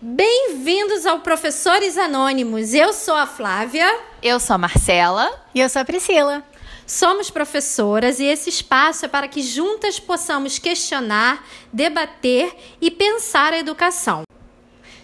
Bem-vindos 0.00 1.06
ao 1.06 1.20
Professores 1.20 1.96
Anônimos. 1.96 2.74
Eu 2.74 2.92
sou 2.92 3.14
a 3.14 3.26
Flávia. 3.26 3.86
Eu 4.20 4.40
sou 4.40 4.54
a 4.54 4.58
Marcela. 4.58 5.30
E 5.54 5.60
eu 5.60 5.68
sou 5.68 5.82
a 5.82 5.84
Priscila. 5.84 6.42
Somos 6.86 7.30
professoras 7.30 8.18
e 8.18 8.24
esse 8.24 8.48
espaço 8.50 9.04
é 9.04 9.08
para 9.08 9.28
que 9.28 9.42
juntas 9.42 10.00
possamos 10.00 10.58
questionar, 10.58 11.44
debater 11.72 12.52
e 12.80 12.90
pensar 12.90 13.52
a 13.52 13.58
educação. 13.58 14.22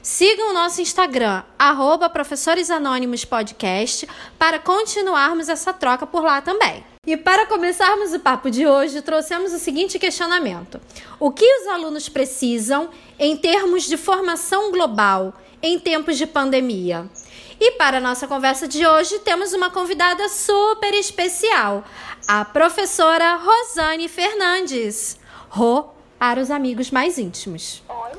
Sigam 0.03 0.51
o 0.51 0.55
nosso 0.55 0.81
Instagram, 0.81 1.45
arroba 1.57 2.11
Professores 2.11 2.71
Anônimos 2.71 3.25
Podcast, 3.25 4.09
para 4.39 4.59
continuarmos 4.59 5.49
essa 5.49 5.73
troca 5.73 6.07
por 6.07 6.25
lá 6.25 6.41
também. 6.41 6.85
E 7.05 7.17
para 7.17 7.47
começarmos 7.47 8.13
o 8.13 8.21
papo 8.21 8.49
de 8.49 8.65
hoje, 8.65 9.03
trouxemos 9.03 9.53
o 9.53 9.59
seguinte 9.59 9.99
questionamento: 9.99 10.81
O 11.19 11.33
que 11.33 11.45
os 11.45 11.67
alunos 11.67 12.09
precisam 12.09 12.91
em 13.19 13.37
termos 13.37 13.89
de 13.89 13.97
formação 13.97 14.71
global 14.71 15.35
em 15.61 15.81
tempos 15.81 16.17
de 16.17 16.29
pandemia? 16.29 17.11
E 17.59 17.73
para 17.73 17.97
a 17.99 18.01
nossa 18.01 18.29
conversa 18.29 18.69
de 18.69 18.87
hoje, 18.87 19.19
temos 19.19 19.53
uma 19.53 19.69
convidada 19.69 20.29
super 20.29 20.95
especial, 20.95 21.83
a 22.29 22.45
professora 22.45 23.35
Rosane 23.35 24.09
Fernandes. 24.09 25.19
Ro 25.49 25.93
para 26.21 26.41
os 26.41 26.53
amigos 26.53 26.93
mais 26.93 27.19
íntimos. 27.19 27.83
Oi. 27.89 28.13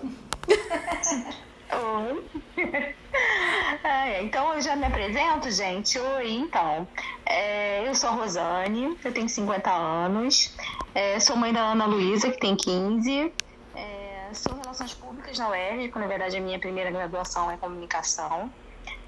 Oi. 2.58 2.96
então 4.22 4.54
eu 4.54 4.62
já 4.62 4.76
me 4.76 4.86
apresento, 4.86 5.50
gente. 5.52 6.00
Oi, 6.00 6.32
então. 6.32 6.88
É, 7.26 7.88
eu 7.88 7.96
sou 7.96 8.10
a 8.10 8.14
Rosane, 8.14 8.98
eu 9.04 9.14
tenho 9.14 9.30
50 9.30 9.72
anos. 9.72 10.56
É, 10.94 11.20
sou 11.20 11.36
mãe 11.36 11.54
da 11.54 11.62
Ana 11.62 11.86
Luísa, 11.86 12.32
que 12.32 12.40
tem 12.40 12.56
15. 12.56 13.34
É, 13.76 14.30
sou 14.34 14.56
Relações 14.56 14.94
Públicas 14.94 15.38
na 15.38 15.50
UERJ, 15.50 15.90
que 15.90 16.00
na 16.00 16.08
verdade 16.08 16.38
a 16.38 16.42
minha 16.42 16.60
primeira 16.60 16.92
graduação 16.92 17.50
é 17.52 17.58
Comunicação. 17.58 18.52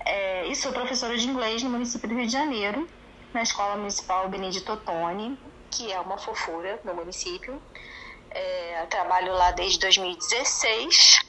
É, 0.05 0.47
e 0.47 0.55
sou 0.55 0.71
professora 0.71 1.17
de 1.17 1.27
inglês 1.27 1.63
no 1.63 1.69
município 1.69 2.07
do 2.07 2.15
Rio 2.15 2.27
de 2.27 2.31
Janeiro, 2.31 2.87
na 3.33 3.41
Escola 3.41 3.75
Municipal 3.75 4.29
Benedito 4.29 4.71
Ottoni, 4.71 5.37
que 5.71 5.91
é 5.91 5.99
uma 5.99 6.17
fofura 6.17 6.79
no 6.83 6.93
município. 6.93 7.61
É, 8.29 8.85
trabalho 8.87 9.33
lá 9.33 9.51
desde 9.51 9.79
2016. 9.79 11.25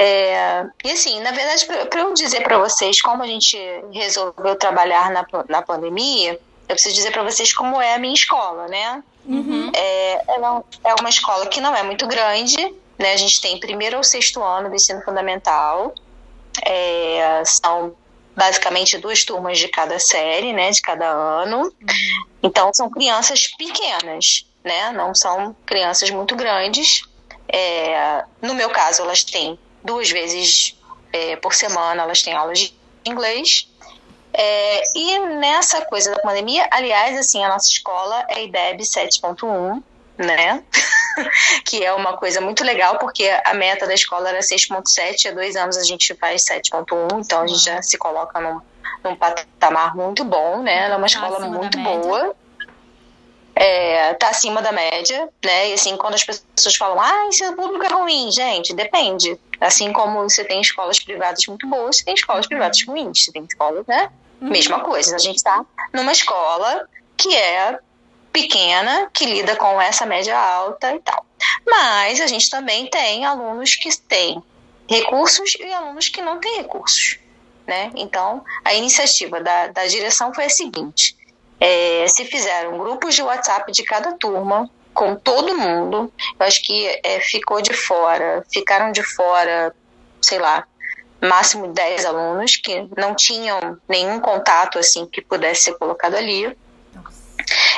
É, 0.00 0.64
e 0.84 0.92
assim, 0.92 1.20
na 1.20 1.32
verdade, 1.32 1.66
para 1.66 2.00
eu 2.00 2.14
dizer 2.14 2.44
para 2.44 2.56
vocês 2.56 3.02
como 3.02 3.20
a 3.20 3.26
gente 3.26 3.58
resolveu 3.92 4.54
trabalhar 4.54 5.10
na, 5.10 5.26
na 5.48 5.60
pandemia, 5.60 6.38
eu 6.68 6.74
preciso 6.74 6.94
dizer 6.94 7.10
para 7.10 7.24
vocês 7.24 7.52
como 7.52 7.80
é 7.82 7.94
a 7.94 7.98
minha 7.98 8.14
escola, 8.14 8.68
né? 8.68 9.02
Uhum. 9.26 9.72
É, 9.74 10.22
ela 10.28 10.62
é 10.84 10.94
uma 10.94 11.08
escola 11.08 11.46
que 11.46 11.60
não 11.60 11.74
é 11.74 11.82
muito 11.82 12.06
grande, 12.06 12.56
né? 12.96 13.12
A 13.12 13.16
gente 13.16 13.40
tem 13.40 13.58
primeiro 13.58 13.96
ou 13.96 14.04
sexto 14.04 14.40
ano 14.40 14.68
do 14.68 14.76
ensino 14.76 15.02
fundamental, 15.02 15.92
é, 16.64 17.42
são 17.44 17.96
basicamente 18.36 18.98
duas 18.98 19.24
turmas 19.24 19.58
de 19.58 19.66
cada 19.66 19.98
série, 19.98 20.52
né, 20.52 20.70
de 20.70 20.80
cada 20.80 21.08
ano. 21.08 21.62
Uhum. 21.62 22.26
Então 22.40 22.72
são 22.72 22.88
crianças 22.88 23.48
pequenas, 23.48 24.46
né, 24.62 24.92
não 24.92 25.12
são 25.12 25.56
crianças 25.66 26.08
muito 26.10 26.36
grandes. 26.36 27.02
É, 27.52 28.22
no 28.40 28.54
meu 28.54 28.70
caso, 28.70 29.02
elas 29.02 29.24
têm 29.24 29.58
duas 29.82 30.10
vezes 30.10 30.78
é, 31.12 31.36
por 31.36 31.54
semana, 31.54 32.02
elas 32.02 32.22
têm 32.22 32.34
aulas 32.34 32.58
de 32.58 32.74
inglês. 33.04 33.68
É, 34.32 34.98
e 34.98 35.18
nessa 35.36 35.84
coisa 35.86 36.14
da 36.14 36.20
pandemia, 36.20 36.68
aliás, 36.70 37.18
assim, 37.18 37.42
a 37.42 37.48
nossa 37.48 37.68
escola 37.68 38.24
é 38.28 38.44
IDEB 38.44 38.82
7.1, 38.82 39.82
né? 40.18 40.62
que 41.64 41.84
é 41.84 41.92
uma 41.92 42.16
coisa 42.16 42.40
muito 42.40 42.62
legal, 42.62 42.98
porque 42.98 43.28
a 43.44 43.54
meta 43.54 43.86
da 43.86 43.94
escola 43.94 44.28
era 44.28 44.40
6.7, 44.40 45.30
há 45.30 45.32
dois 45.32 45.56
anos 45.56 45.76
a 45.76 45.82
gente 45.82 46.14
faz 46.14 46.44
7.1, 46.44 47.20
então 47.24 47.42
a 47.42 47.46
gente 47.46 47.64
já 47.64 47.82
se 47.82 47.96
coloca 47.96 48.40
num, 48.40 48.60
num 49.02 49.16
patamar 49.16 49.96
muito 49.96 50.24
bom, 50.24 50.62
né? 50.62 50.84
Ela 50.84 50.94
é 50.94 50.96
uma 50.98 51.00
tá 51.00 51.06
escola 51.06 51.40
muito 51.48 51.78
boa. 51.78 52.34
É, 53.60 54.14
tá 54.14 54.28
acima 54.28 54.62
da 54.62 54.70
média, 54.70 55.28
né? 55.44 55.70
E 55.70 55.72
assim, 55.72 55.96
quando 55.96 56.14
as 56.14 56.22
pessoas 56.22 56.76
falam, 56.76 57.00
ah, 57.00 57.26
ensino 57.26 57.56
público 57.56 57.84
é 57.84 57.88
ruim, 57.88 58.30
gente, 58.30 58.72
depende. 58.72 59.36
Assim 59.60 59.92
como 59.92 60.22
você 60.22 60.44
tem 60.44 60.60
escolas 60.60 61.00
privadas 61.00 61.44
muito 61.48 61.66
boas, 61.66 61.96
você 61.96 62.04
tem 62.04 62.14
escolas 62.14 62.46
privadas 62.46 62.80
ruins, 62.86 63.24
você 63.24 63.32
tem 63.32 63.44
escolas, 63.44 63.84
né? 63.88 64.10
Uhum. 64.40 64.50
Mesma 64.50 64.78
coisa. 64.78 65.16
A 65.16 65.18
gente 65.18 65.42
tá 65.42 65.66
numa 65.92 66.12
escola 66.12 66.88
que 67.16 67.34
é 67.34 67.76
pequena 68.32 69.10
que 69.12 69.26
lida 69.26 69.56
com 69.56 69.80
essa 69.80 70.06
média 70.06 70.38
alta 70.38 70.94
e 70.94 71.00
tal. 71.00 71.26
Mas 71.66 72.20
a 72.20 72.28
gente 72.28 72.48
também 72.48 72.88
tem 72.88 73.24
alunos 73.24 73.74
que 73.74 73.90
têm 74.02 74.40
recursos 74.88 75.56
e 75.58 75.72
alunos 75.72 76.08
que 76.08 76.22
não 76.22 76.38
têm 76.38 76.58
recursos. 76.58 77.18
Né? 77.66 77.90
Então, 77.96 78.44
a 78.64 78.72
iniciativa 78.72 79.40
da, 79.40 79.66
da 79.66 79.86
direção 79.88 80.32
foi 80.32 80.44
a 80.44 80.50
seguinte: 80.50 81.16
é, 81.60 82.06
se 82.08 82.24
fizeram 82.24 82.78
grupos 82.78 83.14
de 83.14 83.22
WhatsApp 83.22 83.70
de 83.72 83.82
cada 83.82 84.12
turma, 84.12 84.68
com 84.94 85.14
todo 85.14 85.56
mundo, 85.56 86.12
eu 86.40 86.46
acho 86.46 86.60
que 86.62 87.00
é, 87.04 87.20
ficou 87.20 87.62
de 87.62 87.72
fora, 87.72 88.44
ficaram 88.52 88.90
de 88.90 89.02
fora, 89.02 89.72
sei 90.20 90.40
lá, 90.40 90.66
máximo 91.20 91.68
10 91.68 92.04
alunos 92.04 92.56
que 92.56 92.88
não 92.96 93.14
tinham 93.14 93.78
nenhum 93.88 94.20
contato 94.20 94.78
assim 94.78 95.06
que 95.06 95.22
pudesse 95.22 95.64
ser 95.64 95.78
colocado 95.78 96.16
ali. 96.16 96.56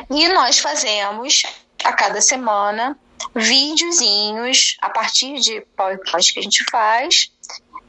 E 0.08 0.28
nós 0.28 0.58
fazemos 0.58 1.42
a 1.84 1.92
cada 1.92 2.20
semana 2.20 2.98
videozinhos 3.34 4.76
a 4.80 4.88
partir 4.88 5.40
de 5.40 5.60
PowerPoint 5.76 6.32
que 6.32 6.40
a 6.40 6.42
gente 6.42 6.64
faz, 6.70 7.30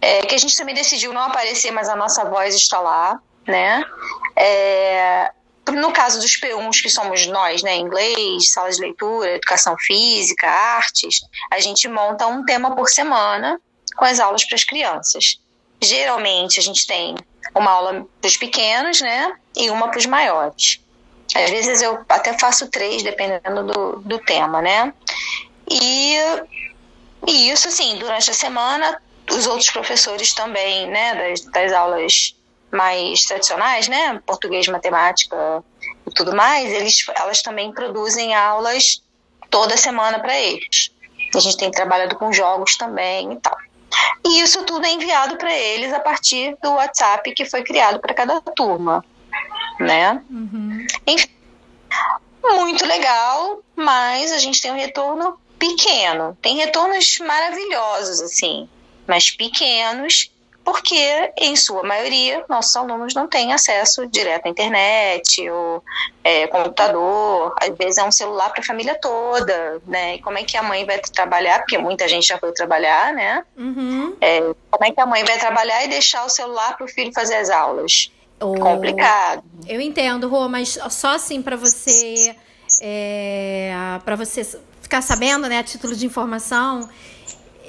é, 0.02 0.22
que 0.24 0.36
a 0.36 0.38
gente 0.38 0.58
também 0.58 0.76
decidiu 0.76 1.14
não 1.14 1.22
aparecer, 1.22 1.72
mas 1.72 1.88
a 1.88 1.96
nossa 1.96 2.26
voz 2.26 2.54
está 2.56 2.80
lá, 2.80 3.20
né? 3.48 3.82
É, 4.36 5.32
no 5.70 5.92
caso 5.94 6.20
dos 6.20 6.40
P1s, 6.40 6.82
que 6.82 6.90
somos 6.90 7.26
nós, 7.28 7.62
né, 7.62 7.76
inglês, 7.78 8.52
sala 8.52 8.72
de 8.72 8.82
leitura, 8.82 9.36
educação 9.36 9.76
física, 9.78 10.48
artes, 10.48 11.22
a 11.52 11.60
gente 11.60 11.88
monta 11.88 12.28
um 12.28 12.44
tema 12.44 12.76
por 12.76 12.90
semana 12.90 13.60
com 13.96 14.06
as 14.06 14.20
aulas 14.20 14.44
para 14.44 14.56
as 14.56 14.64
crianças. 14.64 15.40
Geralmente 15.82 16.60
a 16.60 16.64
gente 16.64 16.88
tem 16.88 17.16
uma 17.56 17.72
aula 17.72 18.08
para 18.20 18.28
os 18.28 18.38
pequenos, 18.38 19.02
né, 19.02 19.36
e 19.56 19.70
uma 19.70 19.90
para 19.90 20.00
os 20.00 20.06
maiores. 20.06 20.80
Às 21.36 21.50
vezes 21.50 21.82
eu 21.82 22.04
até 22.10 22.38
faço 22.38 22.70
três, 22.70 23.04
dependendo 23.04 23.64
do, 23.64 24.00
do 24.00 24.20
tema, 24.20 24.62
né? 24.62 24.94
E, 25.70 26.18
e 27.26 27.50
isso, 27.50 27.70
assim, 27.70 27.98
durante 27.98 28.30
a 28.30 28.34
semana, 28.34 29.02
os 29.32 29.48
outros 29.48 29.70
professores 29.70 30.34
também, 30.34 30.90
né, 30.90 31.16
das, 31.16 31.42
das 31.46 31.72
aulas 31.72 32.36
mais 32.72 33.26
tradicionais, 33.26 33.88
né, 33.88 34.22
português, 34.26 34.68
matemática 34.68 35.64
e 36.08 36.12
tudo 36.12 36.36
mais, 36.36 36.72
eles, 36.72 37.06
elas 37.16 37.42
também 37.42 37.72
produzem 37.72 38.34
aulas 38.34 39.04
toda 39.50 39.78
semana 39.78 40.20
para 40.20 40.38
eles. 40.38 40.92
A 41.36 41.40
gente 41.40 41.58
tem 41.58 41.72
trabalhado 41.72 42.16
com 42.16 42.32
jogos 42.32 42.78
também 42.78 43.34
e 43.34 43.36
tal. 43.38 43.58
E 44.26 44.42
isso 44.42 44.64
tudo 44.64 44.86
é 44.86 44.92
enviado 44.92 45.38
para 45.38 45.54
eles 45.54 45.94
a 45.94 46.00
partir 46.00 46.58
do 46.62 46.74
WhatsApp 46.74 47.34
que 47.34 47.46
foi 47.46 47.64
criado 47.64 48.00
para 48.00 48.14
cada 48.14 48.40
turma 48.42 49.04
né? 49.82 50.22
Uhum. 50.30 50.86
Enfim, 51.08 51.30
muito 52.44 52.86
legal, 52.86 53.62
mas 53.76 54.32
a 54.32 54.38
gente 54.38 54.62
tem 54.62 54.72
um 54.72 54.78
retorno 54.78 55.40
pequeno. 55.58 56.38
Tem 56.42 56.58
retornos 56.58 57.20
maravilhosos, 57.20 58.22
assim, 58.22 58.70
mas 59.08 59.32
pequenos, 59.32 60.32
porque, 60.64 61.32
em 61.38 61.56
sua 61.56 61.84
maioria, 61.84 62.46
nossos 62.48 62.76
alunos 62.76 63.14
não 63.14 63.28
têm 63.28 63.52
acesso 63.52 64.06
direto 64.08 64.46
à 64.46 64.50
internet 64.50 65.50
ou 65.50 65.84
é, 66.24 66.48
computador. 66.48 67.54
Às 67.60 67.76
vezes 67.76 67.98
é 67.98 68.04
um 68.04 68.12
celular 68.12 68.52
para 68.52 68.62
a 68.62 68.66
família 68.66 68.96
toda, 69.02 69.82
né? 69.88 70.16
E 70.16 70.22
como 70.22 70.38
é 70.38 70.44
que 70.44 70.56
a 70.56 70.64
mãe 70.64 70.86
vai 70.86 71.00
trabalhar? 71.00 71.60
Porque 71.60 71.78
muita 71.78 72.08
gente 72.08 72.28
já 72.28 72.38
foi 72.38 72.52
trabalhar, 72.52 73.14
né? 73.14 73.44
Uhum. 73.58 74.16
É, 74.22 74.40
como 74.70 74.86
é 74.86 74.92
que 74.92 75.02
a 75.02 75.06
mãe 75.06 75.24
vai 75.24 75.38
trabalhar 75.40 75.84
e 75.84 75.88
deixar 75.88 76.26
o 76.26 76.30
celular 76.30 76.78
para 76.78 76.86
o 76.86 76.88
filho 76.88 77.12
fazer 77.12 77.36
as 77.36 77.50
aulas? 77.50 78.12
O... 78.40 78.54
Complicado. 78.60 79.44
Eu 79.68 79.82
entendo, 79.82 80.28
Rô, 80.28 80.48
mas 80.48 80.78
só 80.90 81.16
assim 81.16 81.42
para 81.42 81.56
você 81.56 82.36
é, 82.82 83.74
para 84.06 84.16
você 84.16 84.44
ficar 84.82 85.02
sabendo, 85.02 85.48
né, 85.48 85.60
a 85.60 85.64
título 85.64 85.96
de 85.96 86.06
informação, 86.06 86.90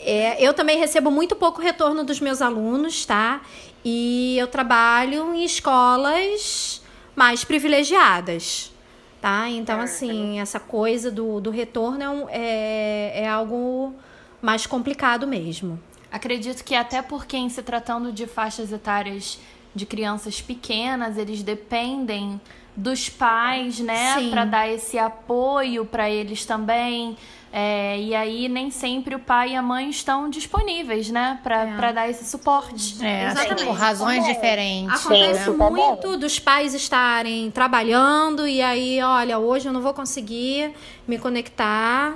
é, 0.05 0.37
eu 0.43 0.53
também 0.53 0.79
recebo 0.79 1.11
muito 1.11 1.37
pouco 1.37 1.61
retorno 1.61 2.05
dos 2.05 2.21
meus 2.21 2.43
alunos, 2.43 3.07
tá? 3.07 3.41
E 3.85 4.37
eu 4.39 4.47
trabalho 4.47 5.35
em 5.35 5.45
escolas 5.45 6.83
mais 7.15 7.45
privilegiadas, 7.45 8.73
tá? 9.21 9.49
Então, 9.49 9.81
assim, 9.81 10.41
essa 10.41 10.61
coisa 10.61 11.11
do, 11.11 11.41
do 11.41 11.51
retorno 11.51 12.29
é, 12.29 13.13
é, 13.15 13.23
é 13.23 13.29
algo 13.29 13.95
mais 14.41 14.67
complicado 14.67 15.27
mesmo. 15.27 15.81
Acredito 16.11 16.63
que 16.63 16.75
até 16.75 17.01
porque 17.01 17.37
em 17.37 17.49
se 17.49 17.63
tratando 17.63 18.13
de 18.13 18.27
faixas 18.27 18.73
etárias 18.73 19.39
de 19.75 19.87
crianças 19.87 20.43
pequenas, 20.43 21.17
eles 21.17 21.43
dependem 21.43 22.41
dos 22.77 23.09
pais, 23.09 23.81
né, 23.81 24.31
para 24.31 24.45
dar 24.45 24.69
esse 24.69 24.99
apoio 24.99 25.85
para 25.85 26.09
eles 26.11 26.45
também, 26.45 27.17
É, 27.55 28.01
e 28.01 28.15
aí 28.15 28.49
nem 28.49 28.71
sempre 28.71 29.15
o 29.15 29.19
pai 29.19 29.51
e 29.53 29.57
a 29.57 29.61
mãe 29.61 29.91
estão 29.91 30.31
disponíveis, 30.31 31.11
né, 31.11 31.39
para 31.43 31.89
É. 31.89 31.93
dar 31.93 32.09
esse 32.09 32.25
suporte. 32.25 32.97
É, 33.05 33.27
Exatamente. 33.27 33.65
por 33.67 33.75
razões 33.75 34.25
diferentes. 34.25 35.05
Acontece 35.05 35.51
né? 35.51 35.71
muito 35.71 36.17
dos 36.17 36.39
pais 36.39 36.73
estarem 36.73 37.51
trabalhando 37.51 38.49
e 38.49 38.63
aí, 38.63 39.03
olha, 39.03 39.39
hoje 39.39 39.69
eu 39.69 39.73
não 39.73 39.83
vou 39.83 39.93
conseguir 39.93 40.73
me 41.07 41.19
conectar. 41.19 42.15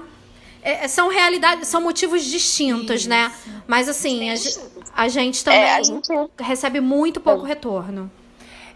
É, 0.63 0.89
são 0.89 1.09
realidades, 1.11 1.69
são 1.69 1.83
motivos 1.83 2.25
distintos, 2.25 3.07
né? 3.07 3.31
Mas 3.69 3.89
assim, 3.91 4.31
a, 4.31 5.03
a 5.03 5.09
gente 5.09 5.45
também 5.45 5.61
É, 5.61 5.77
a 5.77 5.83
gente 5.83 6.09
recebe 6.41 6.81
muito 6.81 7.21
pouco 7.21 7.45
retorno. 7.45 8.11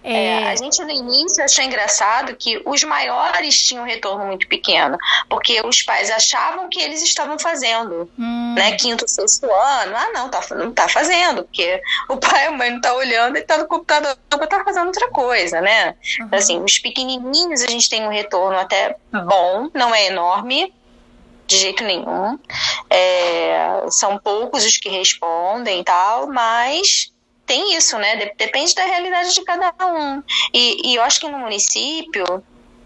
É, 0.03 0.49
a 0.49 0.57
gente 0.57 0.83
no 0.83 0.91
início 0.91 1.45
achou 1.45 1.65
engraçado 1.65 2.35
que 2.35 2.61
os 2.65 2.83
maiores 2.85 3.63
tinham 3.63 3.85
um 3.85 3.87
retorno 3.87 4.27
muito 4.27 4.49
pequeno, 4.49 4.97
porque 5.29 5.61
os 5.65 5.83
pais 5.83 6.11
achavam 6.11 6.69
que 6.71 6.81
eles 6.81 7.03
estavam 7.03 7.39
fazendo, 7.39 8.11
Hum, 8.19 8.55
né? 8.55 8.77
Quinto, 8.77 9.07
sexto 9.07 9.45
ano, 9.45 9.97
ah, 9.97 10.11
não, 10.15 10.29
tá, 10.29 10.41
não 10.55 10.73
tá 10.73 10.89
fazendo, 10.89 11.45
porque 11.45 11.81
o 12.09 12.17
pai 12.17 12.45
e 12.45 12.49
a 12.49 12.51
mãe 12.51 12.71
não 12.71 12.81
tá 12.81 12.95
olhando 12.95 13.37
e 13.37 13.43
tá 13.43 13.59
no 13.59 13.67
computador 13.67 14.17
pra 14.29 14.47
tá 14.47 14.65
fazendo 14.65 14.87
outra 14.87 15.09
coisa, 15.11 15.61
né? 15.61 15.95
Assim, 16.33 16.63
os 16.63 16.79
pequenininhos 16.79 17.63
a 17.63 17.69
gente 17.69 17.89
tem 17.89 18.03
um 18.07 18.11
retorno 18.11 18.59
até 18.59 18.97
bom, 19.13 19.69
não 19.75 19.95
é 19.95 20.07
enorme, 20.07 20.73
de 21.47 21.59
jeito 21.59 21.85
nenhum. 21.85 22.39
É, 22.89 23.85
são 23.91 24.19
poucos 24.19 24.65
os 24.65 24.77
que 24.77 24.89
respondem 24.89 25.81
e 25.81 25.85
tal, 25.85 26.29
mas 26.29 27.13
tem 27.51 27.75
isso, 27.77 27.99
né? 27.99 28.15
De- 28.15 28.33
Depende 28.37 28.73
da 28.77 28.85
realidade 28.85 29.35
de 29.35 29.43
cada 29.43 29.75
um. 29.85 30.23
E, 30.55 30.91
e 30.91 30.95
eu 30.95 31.03
acho 31.03 31.19
que 31.19 31.29
no 31.29 31.39
município 31.39 32.25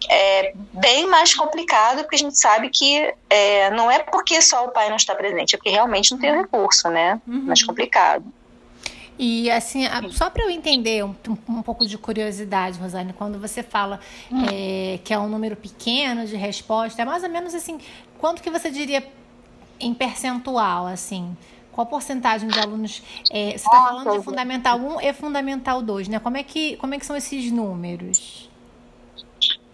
é 0.09 0.55
bem 0.73 1.07
mais 1.07 1.35
complicado, 1.35 1.99
porque 2.03 2.17
a 2.17 2.19
gente 2.19 2.39
sabe 2.39 2.71
que 2.71 3.13
é, 3.29 3.71
não 3.71 3.91
é 3.91 3.99
porque 3.99 4.41
só 4.41 4.65
o 4.65 4.69
pai 4.71 4.89
não 4.89 4.97
está 4.97 5.15
presente, 5.15 5.55
é 5.55 5.59
porque 5.59 5.69
realmente 5.71 6.13
não 6.13 6.19
tem 6.19 6.31
o 6.33 6.37
recurso, 6.37 6.89
né? 6.89 7.21
Mais 7.27 7.63
complicado. 7.63 8.25
E 9.19 9.51
assim, 9.51 9.85
só 10.11 10.29
para 10.31 10.43
eu 10.45 10.51
entender 10.51 11.05
um, 11.05 11.15
um 11.49 11.63
pouco 11.63 11.87
de 11.87 11.97
curiosidade, 11.99 12.79
Rosane, 12.81 13.13
quando 13.13 13.39
você 13.39 13.63
fala 13.63 14.01
é, 14.53 14.99
que 15.05 15.13
é 15.15 15.19
um 15.19 15.29
número 15.29 15.57
pequeno 15.57 16.27
de 16.27 16.37
resposta, 16.37 17.03
é 17.03 17.05
mais 17.05 17.23
ou 17.23 17.29
menos 17.29 17.55
assim, 17.55 17.79
quanto 18.19 18.43
que 18.43 18.51
você 18.51 18.71
diria 18.71 19.07
em 19.79 19.93
percentual, 19.95 20.87
assim? 20.87 21.37
Qual 21.75 21.87
porcentagem 21.87 22.49
de 22.49 22.59
alunos? 22.61 23.03
é, 23.31 23.51
você 23.51 23.57
está 23.57 23.71
falando 23.71 24.17
de 24.17 24.25
Fundamental 24.25 24.79
1 24.79 25.01
e 25.01 25.13
Fundamental 25.13 25.83
2, 25.83 26.07
né? 26.07 26.21
Como 26.21 26.37
é 26.37 26.43
que, 26.45 26.77
como 26.77 26.95
é 26.95 26.99
que 26.99 27.05
são 27.05 27.17
esses 27.17 27.51
números? 27.51 28.49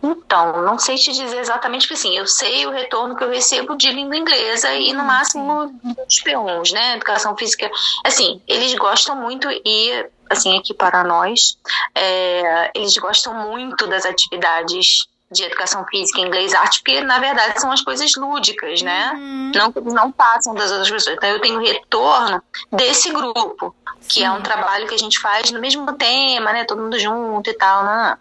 Então, 0.03 0.63
não 0.63 0.79
sei 0.79 0.97
te 0.97 1.13
dizer 1.13 1.39
exatamente, 1.39 1.83
porque 1.83 1.93
assim, 1.93 2.17
eu 2.17 2.27
sei 2.27 2.65
o 2.65 2.71
retorno 2.71 3.15
que 3.15 3.23
eu 3.23 3.29
recebo 3.29 3.77
de 3.77 3.91
língua 3.91 4.17
inglesa 4.17 4.75
e 4.75 4.95
no 4.95 5.05
máximo 5.05 5.79
dos 5.83 6.23
P1s, 6.25 6.73
né? 6.73 6.97
Educação 6.97 7.37
física. 7.37 7.71
Assim, 8.03 8.41
eles 8.49 8.75
gostam 8.77 9.15
muito 9.15 9.47
e, 9.51 10.07
assim, 10.31 10.57
aqui 10.57 10.73
para 10.73 11.05
nós, 11.05 11.59
é, 11.95 12.71
eles 12.75 12.97
gostam 12.97 13.35
muito 13.47 13.87
das 13.87 14.07
atividades 14.07 15.07
de 15.31 15.45
educação 15.45 15.87
física, 15.87 16.21
inglês, 16.21 16.53
arte, 16.55 16.81
porque 16.83 17.01
na 17.01 17.19
verdade 17.19 17.61
são 17.61 17.71
as 17.71 17.81
coisas 17.83 18.15
lúdicas, 18.17 18.83
né? 18.83 19.13
Não, 19.55 19.73
não 19.93 20.11
passam 20.11 20.55
das 20.55 20.71
outras 20.71 20.91
pessoas. 20.91 21.17
Então 21.17 21.29
eu 21.29 21.41
tenho 21.41 21.61
retorno 21.61 22.43
desse 22.73 23.11
grupo, 23.11 23.75
que 24.09 24.25
é 24.25 24.31
um 24.31 24.43
trabalho 24.43 24.89
que 24.89 24.95
a 24.95 24.99
gente 24.99 25.19
faz 25.21 25.51
no 25.51 25.61
mesmo 25.61 25.93
tema, 25.93 26.53
né? 26.53 26.65
Todo 26.65 26.83
mundo 26.83 26.99
junto 26.99 27.49
e 27.49 27.55
tal, 27.55 27.85
né? 27.85 28.19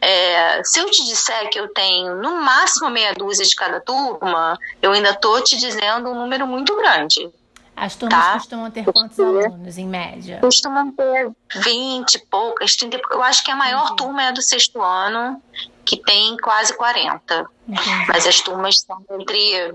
É, 0.00 0.62
se 0.64 0.80
eu 0.80 0.90
te 0.90 1.04
disser 1.06 1.48
que 1.48 1.58
eu 1.58 1.68
tenho 1.68 2.16
no 2.16 2.42
máximo 2.42 2.90
meia 2.90 3.14
dúzia 3.14 3.44
de 3.44 3.54
cada 3.54 3.80
turma, 3.80 4.58
eu 4.82 4.92
ainda 4.92 5.14
tô 5.14 5.40
te 5.40 5.56
dizendo 5.56 6.10
um 6.10 6.14
número 6.14 6.46
muito 6.46 6.76
grande. 6.76 7.30
As 7.76 7.96
turmas 7.96 8.24
Tá. 8.24 8.32
costumam 8.34 8.70
ter 8.70 8.84
quantos 8.84 9.18
alunos, 9.18 9.76
em 9.78 9.86
média? 9.88 10.38
Costumam 10.40 10.92
ter 10.92 11.30
20 11.56 12.14
e 12.14 12.18
poucas, 12.26 12.76
30, 12.76 12.96
e 12.96 13.00
pou- 13.02 13.12
eu 13.18 13.22
acho 13.22 13.42
que 13.42 13.50
a 13.50 13.56
maior 13.56 13.94
turma 13.96 14.22
é 14.22 14.28
a 14.28 14.30
do 14.30 14.40
sexto 14.42 14.80
ano, 14.80 15.42
que 15.84 15.96
tem 15.96 16.36
quase 16.38 16.74
40. 16.76 17.46
Entendi. 17.68 18.06
Mas 18.08 18.26
as 18.26 18.40
turmas 18.40 18.80
são 18.80 19.02
entre 19.18 19.74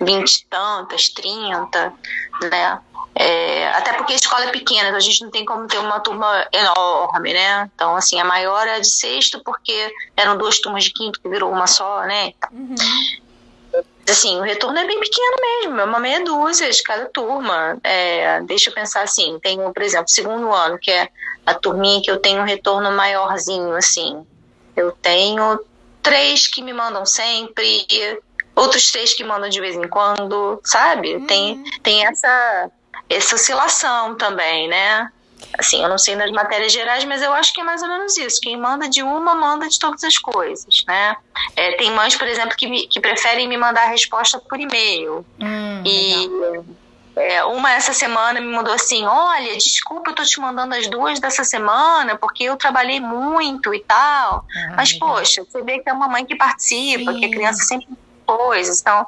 20 0.00 0.34
e 0.36 0.46
tantas, 0.46 1.08
30, 1.10 1.92
né? 2.50 2.80
É, 3.14 3.68
até 3.72 3.94
porque 3.94 4.12
a 4.12 4.16
escola 4.16 4.44
é 4.44 4.50
pequena, 4.50 4.84
então 4.88 4.96
a 4.96 5.00
gente 5.00 5.22
não 5.24 5.30
tem 5.30 5.44
como 5.44 5.66
ter 5.66 5.78
uma 5.78 5.98
turma 6.00 6.46
enorme, 6.52 7.32
né? 7.32 7.68
Então, 7.74 7.96
assim, 7.96 8.20
a 8.20 8.24
maior 8.24 8.66
é 8.68 8.74
a 8.76 8.80
de 8.80 8.88
sexto, 8.90 9.40
porque 9.44 9.92
eram 10.16 10.36
duas 10.36 10.60
turmas 10.60 10.84
de 10.84 10.92
quinto 10.92 11.20
que 11.20 11.28
virou 11.28 11.50
uma 11.50 11.66
só, 11.66 12.02
né? 12.02 12.32
Assim, 14.08 14.38
o 14.38 14.42
retorno 14.42 14.78
é 14.78 14.86
bem 14.86 14.98
pequeno 15.00 15.36
mesmo, 15.40 15.80
é 15.80 15.84
uma 15.84 16.00
meia 16.00 16.24
dúzia 16.24 16.70
de 16.70 16.82
cada 16.82 17.06
turma. 17.06 17.78
É, 17.84 18.40
deixa 18.42 18.70
eu 18.70 18.74
pensar 18.74 19.02
assim, 19.02 19.38
tenho, 19.42 19.72
por 19.72 19.82
exemplo, 19.82 20.08
segundo 20.08 20.52
ano, 20.52 20.78
que 20.78 20.90
é 20.90 21.08
a 21.44 21.54
turminha 21.54 22.02
que 22.02 22.10
eu 22.10 22.18
tenho 22.18 22.40
um 22.40 22.44
retorno 22.44 22.90
maiorzinho, 22.92 23.74
assim. 23.74 24.26
Eu 24.76 24.92
tenho 24.92 25.60
três 26.02 26.46
que 26.46 26.62
me 26.62 26.72
mandam 26.72 27.04
sempre, 27.04 27.86
outros 28.54 28.90
três 28.90 29.14
que 29.14 29.24
mandam 29.24 29.48
de 29.48 29.60
vez 29.60 29.76
em 29.76 29.88
quando, 29.88 30.60
sabe? 30.64 31.20
Tem, 31.26 31.62
tem 31.82 32.06
essa, 32.06 32.70
essa 33.08 33.34
oscilação 33.34 34.14
também, 34.14 34.68
né? 34.68 35.10
Assim, 35.58 35.82
eu 35.82 35.88
não 35.88 35.98
sei 35.98 36.14
nas 36.14 36.30
matérias 36.30 36.72
gerais, 36.72 37.04
mas 37.04 37.20
eu 37.22 37.32
acho 37.32 37.52
que 37.52 37.60
é 37.60 37.64
mais 37.64 37.82
ou 37.82 37.88
menos 37.88 38.16
isso. 38.16 38.38
Quem 38.40 38.56
manda 38.56 38.88
de 38.88 39.02
uma, 39.02 39.34
manda 39.34 39.68
de 39.68 39.78
todas 39.78 40.04
as 40.04 40.16
coisas, 40.18 40.64
né? 40.86 41.16
É, 41.56 41.72
tem 41.72 41.90
mães, 41.92 42.14
por 42.16 42.28
exemplo, 42.28 42.56
que, 42.56 42.68
me- 42.68 42.86
que 42.88 43.00
preferem 43.00 43.48
me 43.48 43.56
mandar 43.56 43.82
a 43.82 43.88
resposta 43.88 44.40
por 44.48 44.60
e-mail. 44.60 45.26
Hum, 45.40 45.82
E 45.84 46.28
é, 47.16 47.44
uma 47.44 47.72
essa 47.72 47.92
semana 47.92 48.40
me 48.40 48.46
mandou 48.46 48.72
assim: 48.72 49.04
Olha, 49.04 49.56
desculpa, 49.56 50.10
eu 50.10 50.14
tô 50.14 50.22
te 50.22 50.38
mandando 50.38 50.74
as 50.76 50.86
duas 50.86 51.18
dessa 51.18 51.42
semana, 51.42 52.16
porque 52.16 52.44
eu 52.44 52.56
trabalhei 52.56 53.00
muito 53.00 53.74
e 53.74 53.84
tal. 53.84 54.44
Ah, 54.56 54.74
Mas, 54.76 54.92
legal. 54.92 55.14
poxa, 55.16 55.44
você 55.48 55.62
vê 55.62 55.80
que 55.80 55.90
é 55.90 55.92
uma 55.92 56.06
mãe 56.08 56.24
que 56.24 56.36
participa, 56.36 57.12
que 57.14 57.24
a 57.24 57.28
Sim. 57.28 57.34
criança 57.34 57.64
sempre 57.64 57.86
coisas, 58.24 58.80
então, 58.80 59.04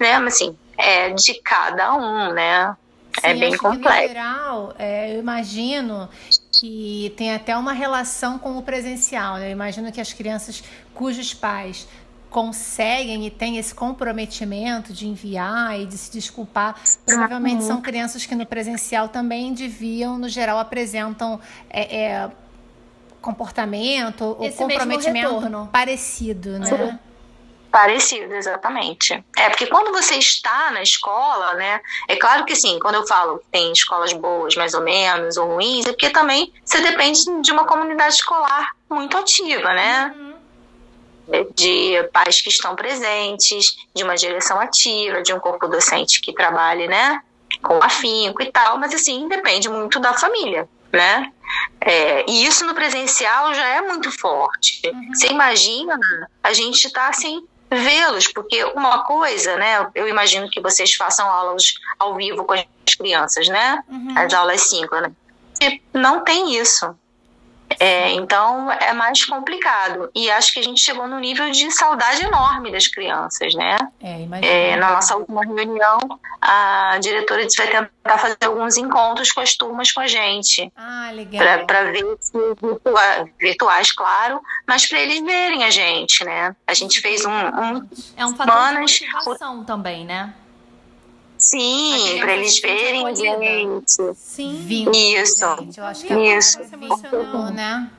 né, 0.00 0.18
mas 0.18 0.34
assim, 0.34 0.58
é 0.76 1.10
de 1.10 1.40
cada 1.42 1.94
um, 1.94 2.32
né? 2.32 2.74
É 3.22 3.34
Sim, 3.34 3.40
bem 3.40 3.52
que, 3.52 3.58
complexo. 3.58 4.02
No 4.02 4.08
geral, 4.08 4.74
é, 4.78 5.14
eu 5.14 5.20
imagino 5.20 6.08
que 6.52 7.12
tem 7.16 7.34
até 7.34 7.56
uma 7.56 7.72
relação 7.72 8.38
com 8.38 8.56
o 8.58 8.62
presencial. 8.62 9.36
Né? 9.36 9.48
Eu 9.48 9.52
imagino 9.52 9.90
que 9.92 10.00
as 10.00 10.12
crianças 10.12 10.62
cujos 10.94 11.34
pais 11.34 11.86
conseguem 12.30 13.26
e 13.26 13.30
têm 13.30 13.56
esse 13.56 13.74
comprometimento 13.74 14.92
de 14.92 15.06
enviar 15.06 15.80
e 15.80 15.86
de 15.86 15.96
se 15.96 16.12
desculpar, 16.12 16.76
provavelmente 17.06 17.64
são 17.64 17.80
crianças 17.80 18.26
que 18.26 18.34
no 18.34 18.44
presencial 18.44 19.08
também 19.08 19.54
deviam, 19.54 20.18
no 20.18 20.28
geral, 20.28 20.58
apresentam 20.58 21.40
é, 21.70 22.02
é, 22.02 22.30
comportamento 23.20 24.36
ou 24.38 24.44
Esse 24.44 24.58
comprometimento 24.58 25.68
parecido, 25.72 26.58
né? 26.58 26.98
Parecido, 27.70 28.34
exatamente. 28.34 29.12
É, 29.36 29.50
porque 29.50 29.66
quando 29.66 29.92
você 29.92 30.14
está 30.14 30.70
na 30.70 30.82
escola, 30.82 31.52
né? 31.54 31.80
É 32.08 32.16
claro 32.16 32.46
que 32.46 32.56
sim, 32.56 32.78
quando 32.80 32.94
eu 32.94 33.06
falo 33.06 33.38
que 33.38 33.46
tem 33.52 33.72
escolas 33.72 34.12
boas, 34.14 34.56
mais 34.56 34.72
ou 34.72 34.82
menos, 34.82 35.36
ou 35.36 35.54
ruins, 35.54 35.84
é 35.84 35.90
porque 35.90 36.08
também 36.08 36.52
você 36.64 36.80
depende 36.80 37.20
de 37.42 37.52
uma 37.52 37.66
comunidade 37.66 38.14
escolar 38.14 38.70
muito 38.88 39.16
ativa, 39.18 39.74
né? 39.74 40.14
De 41.54 42.02
pais 42.10 42.40
que 42.40 42.48
estão 42.48 42.74
presentes, 42.74 43.76
de 43.94 44.02
uma 44.02 44.14
direção 44.14 44.58
ativa, 44.58 45.20
de 45.22 45.34
um 45.34 45.38
corpo 45.38 45.68
docente 45.68 46.22
que 46.22 46.32
trabalhe, 46.32 46.88
né? 46.88 47.20
Com 47.62 47.82
afinco 47.82 48.42
e 48.42 48.50
tal, 48.50 48.78
mas 48.78 48.94
assim, 48.94 49.28
depende 49.28 49.68
muito 49.68 50.00
da 50.00 50.14
família, 50.14 50.66
né? 50.90 51.30
É, 51.82 52.24
e 52.30 52.46
isso 52.46 52.64
no 52.66 52.74
presencial 52.74 53.52
já 53.52 53.66
é 53.68 53.82
muito 53.82 54.10
forte. 54.10 54.80
Você 55.12 55.26
imagina 55.28 55.98
a 56.42 56.52
gente 56.54 56.86
estar 56.86 57.08
assim, 57.08 57.46
vê-los, 57.70 58.28
porque 58.28 58.64
uma 58.64 59.04
coisa, 59.04 59.56
né? 59.56 59.88
Eu 59.94 60.08
imagino 60.08 60.48
que 60.50 60.60
vocês 60.60 60.94
façam 60.94 61.28
aulas 61.28 61.74
ao 61.98 62.14
vivo 62.14 62.44
com 62.44 62.54
as 62.54 62.64
crianças, 62.96 63.48
né? 63.48 63.82
As 64.16 64.32
aulas 64.32 64.62
síncronas. 64.62 65.12
E 65.60 65.82
não 65.92 66.24
tem 66.24 66.56
isso. 66.56 66.94
É, 67.80 68.10
então 68.12 68.70
é 68.72 68.92
mais 68.92 69.24
complicado. 69.24 70.10
E 70.14 70.30
acho 70.30 70.52
que 70.52 70.60
a 70.60 70.62
gente 70.62 70.80
chegou 70.82 71.06
num 71.06 71.18
nível 71.18 71.50
de 71.50 71.70
saudade 71.70 72.24
enorme 72.24 72.72
das 72.72 72.88
crianças, 72.88 73.54
né? 73.54 73.76
É. 74.02 74.72
É, 74.72 74.76
na 74.76 74.92
nossa 74.94 75.16
última 75.16 75.44
reunião, 75.44 75.98
a 76.40 76.96
diretora 77.00 77.44
disse 77.44 77.56
que 77.56 77.62
vai 77.70 77.72
tentar 78.02 78.18
fazer 78.18 78.36
alguns 78.44 78.76
encontros 78.76 79.32
com 79.32 79.40
as 79.40 79.54
turmas 79.54 79.92
com 79.92 80.00
a 80.00 80.06
gente 80.06 80.72
Ah, 80.76 81.10
legal. 81.12 81.66
para 81.66 81.84
ver 81.84 82.04
se 82.20 82.32
virtua- 82.60 83.28
virtuais, 83.38 83.92
claro, 83.92 84.40
mas 84.66 84.86
para 84.86 84.98
eles 85.00 85.20
verem 85.20 85.64
a 85.64 85.70
gente, 85.70 86.24
né? 86.24 86.54
A 86.66 86.74
gente 86.74 87.00
fez 87.00 87.24
um, 87.24 87.30
um 87.30 87.88
É 88.16 88.24
um 88.24 88.34
fator 88.34 88.54
Semanas, 88.54 88.90
de 88.90 89.06
motivação 89.06 89.64
também, 89.64 90.04
né? 90.04 90.32
Sim, 91.38 92.18
A 92.18 92.22
para 92.22 92.36
eles 92.36 92.60
verem 92.60 93.06
acolhida. 93.06 93.38
gente. 93.38 94.14
Sim. 94.16 94.90
Isso. 94.92 95.56
gente. 95.60 95.78
Eu 95.78 95.84
acho 95.84 96.04
que 96.04 96.12
é 96.12 96.36
Isso. 96.36 96.60
emocional, 96.72 97.52
né? 97.52 97.90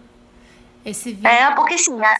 Esse 0.85 1.11
vídeo 1.11 1.27
é, 1.27 1.51
porque 1.55 1.73
assim, 1.73 1.99
a, 2.01 2.17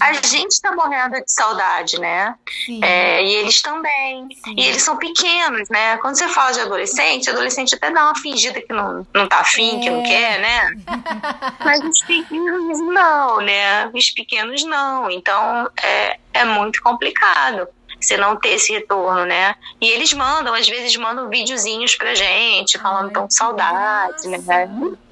a 0.00 0.12
gente 0.14 0.50
está 0.50 0.74
morrendo 0.74 1.12
de 1.12 1.32
saudade, 1.32 1.98
né? 2.00 2.34
É, 2.82 3.24
e 3.24 3.34
eles 3.36 3.62
também. 3.62 4.28
Sim. 4.44 4.54
E 4.56 4.64
eles 4.66 4.82
são 4.82 4.96
pequenos, 4.96 5.68
né? 5.68 5.96
Quando 5.98 6.16
você 6.16 6.26
fala 6.28 6.50
de 6.50 6.60
adolescente, 6.60 7.30
adolescente 7.30 7.74
até 7.74 7.90
dá 7.90 8.04
uma 8.04 8.16
fingida 8.16 8.60
que 8.60 8.72
não, 8.72 9.06
não 9.14 9.28
tá 9.28 9.38
afim, 9.40 9.78
é. 9.78 9.80
que 9.80 9.90
não 9.90 10.00
é. 10.00 10.02
quer, 10.02 10.40
né? 10.40 10.76
Mas 11.64 11.80
os 11.84 12.02
pequenos 12.02 12.78
não, 12.80 13.40
né? 13.40 13.88
Os 13.94 14.10
pequenos 14.10 14.64
não. 14.64 15.10
Então 15.10 15.70
é, 15.80 16.18
é 16.34 16.44
muito 16.44 16.82
complicado 16.82 17.68
você 18.00 18.16
não 18.16 18.36
ter 18.36 18.50
esse 18.50 18.72
retorno, 18.72 19.24
né? 19.24 19.54
E 19.80 19.88
eles 19.88 20.12
mandam, 20.12 20.54
às 20.54 20.68
vezes 20.68 20.96
mandam 20.96 21.28
videozinhos 21.28 21.94
pra 21.96 22.14
gente, 22.14 22.78
falando 22.78 23.12
tão 23.12 23.30
saudade, 23.30 24.26
né? 24.28 24.38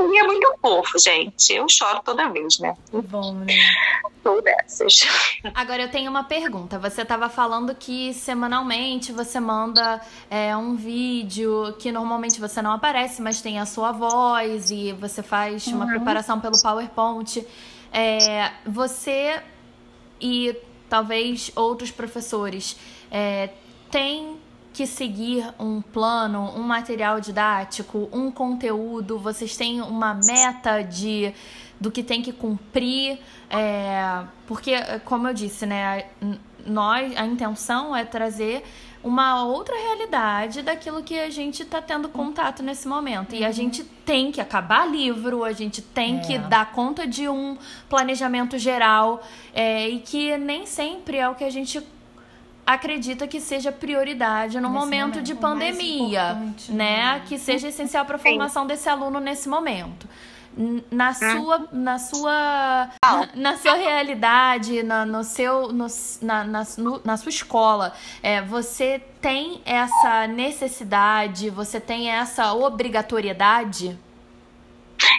E 0.01 0.19
é 0.19 0.23
muito 0.25 0.55
fofo, 0.61 0.99
gente. 0.99 1.53
Eu 1.53 1.69
choro 1.69 2.01
toda 2.05 2.29
vez, 2.31 2.59
né? 2.59 2.75
Bom, 2.93 3.35
né? 3.35 3.47
Agora 5.55 5.83
eu 5.83 5.91
tenho 5.91 6.11
uma 6.11 6.25
pergunta. 6.25 6.79
Você 6.79 7.03
estava 7.03 7.29
falando 7.29 7.75
que 7.75 8.13
semanalmente 8.13 9.13
você 9.13 9.41
manda 9.41 10.01
é, 10.31 10.57
um 10.57 10.77
vídeo 10.77 11.75
que 11.79 11.91
normalmente 11.91 12.39
você 12.41 12.61
não 12.61 12.73
aparece, 12.73 13.23
mas 13.23 13.41
tem 13.41 13.59
a 13.59 13.65
sua 13.65 13.93
voz 13.93 14.71
e 14.71 14.93
você 14.93 15.23
faz 15.23 15.67
uma 15.69 15.85
uhum. 15.85 15.91
preparação 15.91 16.41
pelo 16.41 16.61
PowerPoint. 16.61 17.47
É, 17.93 18.53
você 18.67 19.41
e 20.21 20.55
talvez 20.89 21.51
outros 21.55 21.91
professores 21.91 22.77
é, 23.11 23.51
têm 23.91 24.37
que 24.73 24.87
seguir 24.87 25.45
um 25.59 25.81
plano, 25.81 26.53
um 26.57 26.63
material 26.63 27.21
didático, 27.21 28.09
um 28.13 28.31
conteúdo, 28.31 29.19
vocês 29.19 29.57
têm 29.57 29.81
uma 29.81 30.15
meta 30.15 30.83
de 30.83 31.35
do 31.81 31.93
que 31.93 32.03
tem 32.03 32.21
que 32.21 32.33
cumprir, 32.33 33.21
é, 33.49 34.25
porque 34.47 34.73
como 35.05 35.29
eu 35.29 35.35
disse, 35.35 35.65
né, 35.65 36.07
nós 36.67 37.17
a 37.17 37.25
intenção 37.25 37.95
é 37.95 38.05
trazer 38.05 38.65
uma 39.09 39.45
outra 39.45 39.75
realidade 39.75 40.63
daquilo 40.63 41.03
que 41.03 41.19
a 41.19 41.31
gente 41.31 41.63
está 41.63 41.81
tendo 41.81 42.09
contato 42.09 42.63
nesse 42.63 42.87
momento. 42.87 43.35
E 43.35 43.43
a 43.43 43.49
uhum. 43.49 43.53
gente 43.53 43.83
tem 43.83 44.31
que 44.31 44.41
acabar 44.41 44.87
livro, 44.87 45.45
a 45.45 45.53
gente 45.53 45.81
tem 45.81 46.19
é. 46.19 46.21
que 46.21 46.39
dar 46.39 46.73
conta 46.73 47.07
de 47.07 47.29
um 47.29 47.57
planejamento 47.89 48.59
geral 48.59 49.23
é, 49.55 49.89
e 49.89 50.01
que 50.01 50.37
nem 50.37 50.67
sempre 50.67 51.17
é 51.17 51.29
o 51.29 51.35
que 51.35 51.45
a 51.45 51.51
gente 51.51 51.83
acredita 52.67 53.27
que 53.27 53.41
seja 53.41 53.73
prioridade 53.73 54.61
no 54.61 54.69
momento, 54.69 54.91
momento, 54.91 55.23
de 55.23 55.35
pandemia, 55.35 56.35
né? 56.35 56.55
né? 56.69 57.23
Que 57.27 57.39
seja 57.39 57.69
essencial 57.69 58.05
para 58.05 58.17
a 58.17 58.19
formação 58.19 58.67
desse 58.67 58.89
aluno 58.89 59.19
nesse 59.21 59.49
momento 59.49 60.07
na 60.91 61.15
sua 61.15 61.69
na 61.71 61.99
sua 61.99 62.91
na, 63.03 63.29
na 63.35 63.57
sua 63.57 63.75
realidade 63.75 64.83
na, 64.83 65.07
no 65.07 65.23
seu 65.23 65.73
no, 65.73 65.87
na, 66.21 66.45
na, 66.45 66.67
no, 66.77 67.01
na 67.05 67.17
sua 67.17 67.31
escola 67.31 67.95
é, 68.23 68.43
você 68.43 69.01
tem 69.21 69.63
essa 69.65 70.27
necessidade 70.27 71.49
você 71.49 71.81
tem 71.81 72.11
essa 72.11 72.53
obrigatoriedade 72.55 73.99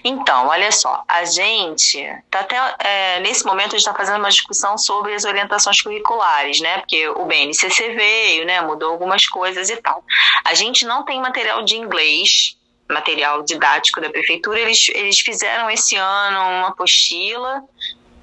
então, 0.03 0.47
olha 0.47 0.71
só, 0.71 1.03
a 1.07 1.25
gente 1.25 2.05
tá 2.29 2.41
até 2.41 2.75
é, 2.79 3.19
nesse 3.21 3.45
momento 3.45 3.67
a 3.67 3.77
gente 3.77 3.79
está 3.79 3.93
fazendo 3.93 4.19
uma 4.19 4.29
discussão 4.29 4.77
sobre 4.77 5.13
as 5.13 5.23
orientações 5.23 5.81
curriculares, 5.81 6.59
né? 6.59 6.79
Porque 6.79 7.07
o 7.09 7.25
BNCC 7.25 7.93
veio, 7.93 8.45
né? 8.45 8.61
Mudou 8.61 8.91
algumas 8.91 9.27
coisas 9.27 9.69
e 9.69 9.77
tal. 9.77 10.03
A 10.43 10.53
gente 10.53 10.85
não 10.85 11.03
tem 11.03 11.21
material 11.21 11.63
de 11.63 11.77
inglês 11.77 12.58
material 12.89 13.43
didático 13.43 14.01
da 14.01 14.09
prefeitura, 14.09 14.59
eles, 14.59 14.89
eles 14.89 15.19
fizeram 15.19 15.69
esse 15.69 15.95
ano 15.95 16.39
uma 16.39 16.69
apostila 16.69 17.63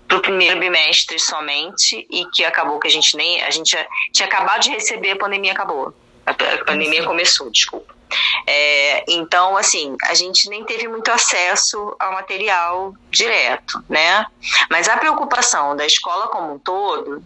para 0.08 0.18
o 0.18 0.23
primeiro 0.23 0.58
bimestre 0.58 1.18
somente 1.18 2.06
e 2.11 2.25
que 2.30 2.44
acabou 2.44 2.78
que 2.78 2.87
a 2.87 2.90
gente 2.90 3.16
nem 3.16 3.42
a 3.42 3.50
gente 3.50 3.76
tinha 4.12 4.26
acabado 4.26 4.62
de 4.62 4.70
receber 4.70 5.12
a 5.12 5.16
pandemia 5.16 5.52
acabou. 5.52 5.94
A 6.25 6.35
pandemia 6.64 7.04
começou 7.04 7.50
desculpa. 7.50 7.94
É, 8.46 9.04
então, 9.08 9.56
assim, 9.56 9.96
a 10.04 10.14
gente 10.14 10.49
nem 10.49 10.64
teve 10.64 10.87
muito 10.87 11.11
acesso 11.11 11.94
ao 11.99 12.12
material 12.12 12.94
direto, 13.11 13.82
né? 13.88 14.26
Mas 14.70 14.88
a 14.88 14.96
preocupação 14.96 15.76
da 15.76 15.85
escola 15.85 16.28
como 16.28 16.54
um 16.54 16.58
todo 16.58 17.23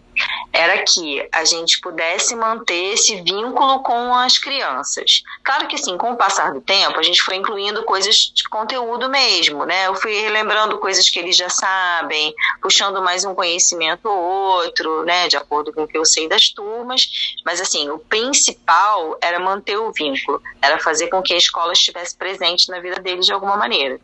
era 0.51 0.83
que 0.83 1.27
a 1.31 1.45
gente 1.45 1.79
pudesse 1.79 2.35
manter 2.35 2.93
esse 2.93 3.21
vínculo 3.21 3.81
com 3.81 4.13
as 4.13 4.37
crianças. 4.37 5.23
Claro 5.43 5.67
que, 5.67 5.75
assim, 5.75 5.97
com 5.97 6.11
o 6.11 6.17
passar 6.17 6.53
do 6.53 6.61
tempo, 6.61 6.99
a 6.99 7.03
gente 7.03 7.21
foi 7.21 7.35
incluindo 7.35 7.83
coisas 7.83 8.31
de 8.33 8.47
conteúdo 8.49 9.09
mesmo, 9.09 9.65
né? 9.65 9.87
Eu 9.87 9.95
fui 9.95 10.13
relembrando 10.13 10.77
coisas 10.79 11.09
que 11.09 11.19
eles 11.19 11.35
já 11.35 11.49
sabem, 11.49 12.33
puxando 12.61 13.01
mais 13.01 13.23
um 13.23 13.33
conhecimento 13.33 14.07
ou 14.07 14.17
outro, 14.17 15.03
né? 15.03 15.27
De 15.27 15.37
acordo 15.37 15.71
com 15.73 15.83
o 15.83 15.87
que 15.87 15.97
eu 15.97 16.05
sei 16.05 16.27
das 16.27 16.49
turmas. 16.49 17.35
Mas, 17.45 17.61
assim, 17.61 17.89
o 17.89 17.97
principal 17.99 19.17
era 19.21 19.39
manter 19.39 19.77
o 19.77 19.91
vínculo, 19.91 20.41
era 20.61 20.79
fazer 20.79 21.07
com 21.07 21.21
que 21.21 21.33
a 21.33 21.37
escola 21.37 21.73
estivesse 21.73 22.15
presente 22.15 22.69
na 22.69 22.79
vida 22.79 22.99
deles 22.99 23.25
de 23.25 23.33
alguma 23.33 23.55
maneira. 23.55 23.99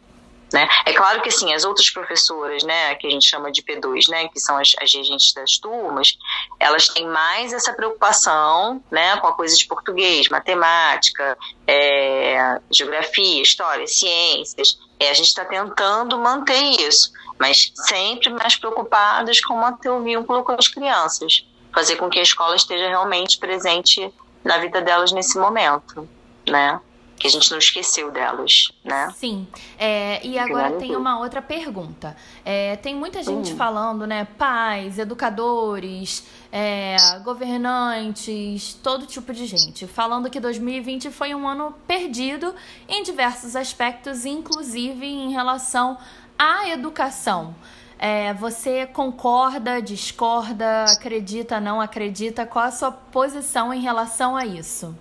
Né? 0.51 0.68
É 0.86 0.94
claro 0.94 1.22
que 1.22 1.27
assim, 1.27 1.54
as 1.54 1.66
outras 1.66 1.89
professoras, 1.89 2.63
né, 2.63 2.96
que 2.96 3.06
a 3.06 3.10
gente 3.10 3.27
chama 3.27 3.51
de 3.51 3.62
P2, 3.62 4.08
né, 4.10 4.30
que 4.30 4.39
são 4.39 4.58
as, 4.58 4.74
as 4.82 4.94
regentes 4.94 5.34
das 5.34 5.58
turmas, 5.58 6.18
elas 6.58 6.88
têm 6.88 7.06
mais 7.06 7.51
essa 7.51 7.74
preocupação 7.74 8.82
né, 8.89 9.18
com 9.18 9.27
a 9.27 9.34
coisa 9.34 9.58
de 9.58 9.68
português, 9.68 10.30
matemática, 10.30 11.38
é, 11.68 12.62
geografia, 12.72 13.42
história, 13.42 13.86
ciências. 13.88 14.80
É, 15.00 15.10
a 15.10 15.13
gente 15.13 15.27
está 15.27 15.44
tentando 15.44 16.18
manter 16.18 16.63
isso, 16.82 17.12
mas 17.38 17.74
sempre 17.75 18.30
mais 18.30 18.56
preocupadas 18.56 19.42
com 19.42 19.54
manter 19.56 19.89
o 19.89 20.01
vínculo 20.01 20.44
com 20.44 20.54
as 20.54 20.70
crianças, 20.70 21.46
fazer 21.74 21.98
com 21.98 22.10
que 22.10 22.20
a 22.20 22.24
escola 22.24 22.56
esteja 22.56 22.88
realmente 22.88 23.38
presente 23.38 24.13
na 24.46 24.58
vida 24.60 24.82
delas 24.82 25.12
nesse 25.12 25.38
momento, 25.38 26.08
né? 26.48 26.80
Que 27.20 27.28
a 27.28 27.30
gente 27.30 27.50
não 27.50 27.58
esqueceu 27.58 28.12
delas, 28.12 28.72
né? 28.84 29.12
Sim. 29.18 29.48
É, 29.78 30.26
e 30.26 30.38
agora 30.38 30.74
tem 30.74 30.96
uma 30.96 31.20
outra 31.20 31.42
pergunta. 31.42 32.16
É, 32.46 32.76
tem 32.76 32.96
muita 32.96 33.24
gente 33.24 33.54
hum. 33.54 33.58
falando, 33.58 34.06
né? 34.06 34.28
Pais, 34.38 35.00
educadores, 35.00 36.24
é, 36.52 36.96
governantes, 37.24 38.76
todo 38.84 39.06
tipo 39.06 39.34
de 39.34 39.46
gente, 39.48 39.88
falando 39.88 40.30
que 40.30 40.40
2020 40.40 41.10
foi 41.10 41.34
um 41.34 41.48
ano 41.48 41.74
perdido 41.88 42.54
em 42.88 43.02
diversos 43.02 43.56
aspectos, 43.56 44.26
inclusive 44.26 45.06
em 45.06 45.32
relação 45.32 45.98
à 46.38 46.70
educação. 46.70 47.56
É, 48.00 48.32
você 48.36 48.86
concorda, 48.86 49.82
discorda, 49.82 50.84
acredita, 50.84 51.60
não 51.60 51.82
acredita? 51.82 52.46
Qual 52.46 52.64
a 52.64 52.72
sua 52.72 52.92
posição 52.92 53.74
em 53.74 53.82
relação 53.82 54.38
a 54.38 54.46
isso? 54.46 54.96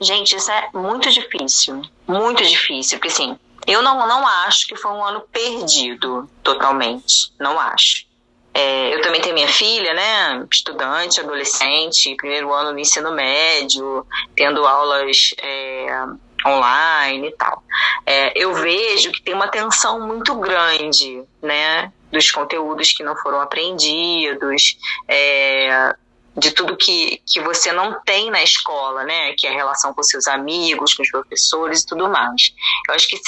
Gente, 0.00 0.36
isso 0.36 0.50
é 0.50 0.68
muito 0.74 1.10
difícil. 1.10 1.82
Muito 2.06 2.44
difícil. 2.44 2.98
Porque, 2.98 3.08
assim, 3.08 3.38
eu 3.66 3.82
não, 3.82 4.06
não 4.06 4.26
acho 4.26 4.66
que 4.66 4.76
foi 4.76 4.92
um 4.92 5.04
ano 5.04 5.22
perdido 5.32 6.28
totalmente. 6.42 7.32
Não 7.38 7.58
acho. 7.58 8.06
É, 8.54 8.94
eu 8.94 9.02
também 9.02 9.20
tenho 9.20 9.34
minha 9.34 9.48
filha, 9.48 9.92
né? 9.92 10.46
Estudante, 10.50 11.20
adolescente, 11.20 12.14
primeiro 12.16 12.52
ano 12.54 12.72
do 12.72 12.78
ensino 12.78 13.12
médio, 13.12 14.06
tendo 14.34 14.66
aulas 14.66 15.34
é, 15.42 16.04
online 16.46 17.28
e 17.28 17.32
tal. 17.32 17.62
É, 18.06 18.32
eu 18.34 18.54
vejo 18.54 19.12
que 19.12 19.20
tem 19.20 19.34
uma 19.34 19.48
tensão 19.48 20.06
muito 20.06 20.34
grande, 20.36 21.22
né? 21.42 21.92
Dos 22.10 22.30
conteúdos 22.30 22.92
que 22.92 23.02
não 23.02 23.14
foram 23.16 23.42
aprendidos, 23.42 24.78
é, 25.06 25.94
de 26.36 26.50
tudo 26.50 26.76
que, 26.76 27.22
que 27.26 27.40
você 27.40 27.72
não 27.72 27.98
tem 28.02 28.30
na 28.30 28.42
escola, 28.42 29.04
né? 29.04 29.32
Que 29.38 29.46
é 29.46 29.50
a 29.50 29.54
relação 29.54 29.94
com 29.94 30.02
seus 30.02 30.26
amigos, 30.26 30.92
com 30.92 31.02
os 31.02 31.10
professores 31.10 31.80
e 31.82 31.86
tudo 31.86 32.08
mais. 32.08 32.52
Eu 32.88 32.94
acho 32.94 33.08
que 33.08 33.18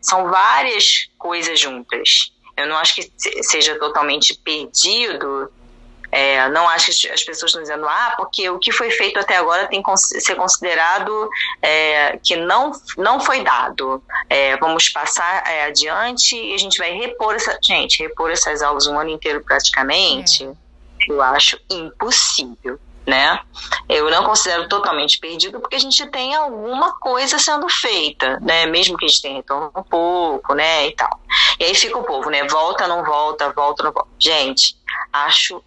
são 0.00 0.28
várias 0.28 1.08
coisas 1.16 1.58
juntas. 1.58 2.32
Eu 2.56 2.66
não 2.66 2.76
acho 2.76 2.96
que 2.96 3.12
seja 3.42 3.78
totalmente 3.78 4.34
perdido. 4.34 5.50
É, 6.10 6.46
não 6.50 6.68
acho 6.68 6.86
que 6.92 7.08
as 7.08 7.22
pessoas 7.22 7.50
estão 7.50 7.62
dizendo, 7.62 7.88
ah, 7.88 8.12
porque 8.18 8.50
o 8.50 8.58
que 8.58 8.70
foi 8.70 8.90
feito 8.90 9.18
até 9.18 9.36
agora 9.38 9.66
tem 9.68 9.82
que 9.82 9.96
ser 9.96 10.34
considerado 10.34 11.30
é, 11.62 12.18
que 12.18 12.36
não, 12.36 12.72
não 12.98 13.18
foi 13.18 13.42
dado. 13.42 14.02
É, 14.28 14.56
vamos 14.58 14.90
passar 14.90 15.48
é, 15.48 15.64
adiante 15.64 16.36
e 16.36 16.52
a 16.52 16.58
gente 16.58 16.76
vai 16.76 16.92
repor 16.92 17.34
essa. 17.34 17.56
Gente, 17.62 18.02
repor 18.02 18.30
essas 18.30 18.60
aulas 18.62 18.86
um 18.86 18.98
ano 18.98 19.10
inteiro 19.10 19.42
praticamente 19.42 20.44
é 20.44 20.62
eu 21.08 21.20
acho 21.22 21.58
impossível, 21.70 22.78
né? 23.06 23.40
Eu 23.88 24.10
não 24.10 24.24
considero 24.24 24.68
totalmente 24.68 25.18
perdido 25.18 25.60
porque 25.60 25.76
a 25.76 25.80
gente 25.80 26.06
tem 26.06 26.34
alguma 26.34 26.98
coisa 26.98 27.38
sendo 27.38 27.68
feita, 27.68 28.38
né? 28.40 28.66
Mesmo 28.66 28.96
que 28.96 29.04
a 29.04 29.08
gente 29.08 29.22
tenha 29.22 29.36
retorno 29.36 29.70
um 29.74 29.82
pouco, 29.82 30.54
né? 30.54 30.86
E 30.88 30.92
tal. 30.94 31.20
E 31.58 31.64
aí 31.64 31.74
fica 31.74 31.98
o 31.98 32.04
povo, 32.04 32.30
né? 32.30 32.46
Volta, 32.46 32.86
não 32.86 33.04
volta, 33.04 33.50
volta, 33.50 33.82
não 33.82 33.92
volta. 33.92 34.10
Gente, 34.18 34.76
acho 35.12 35.62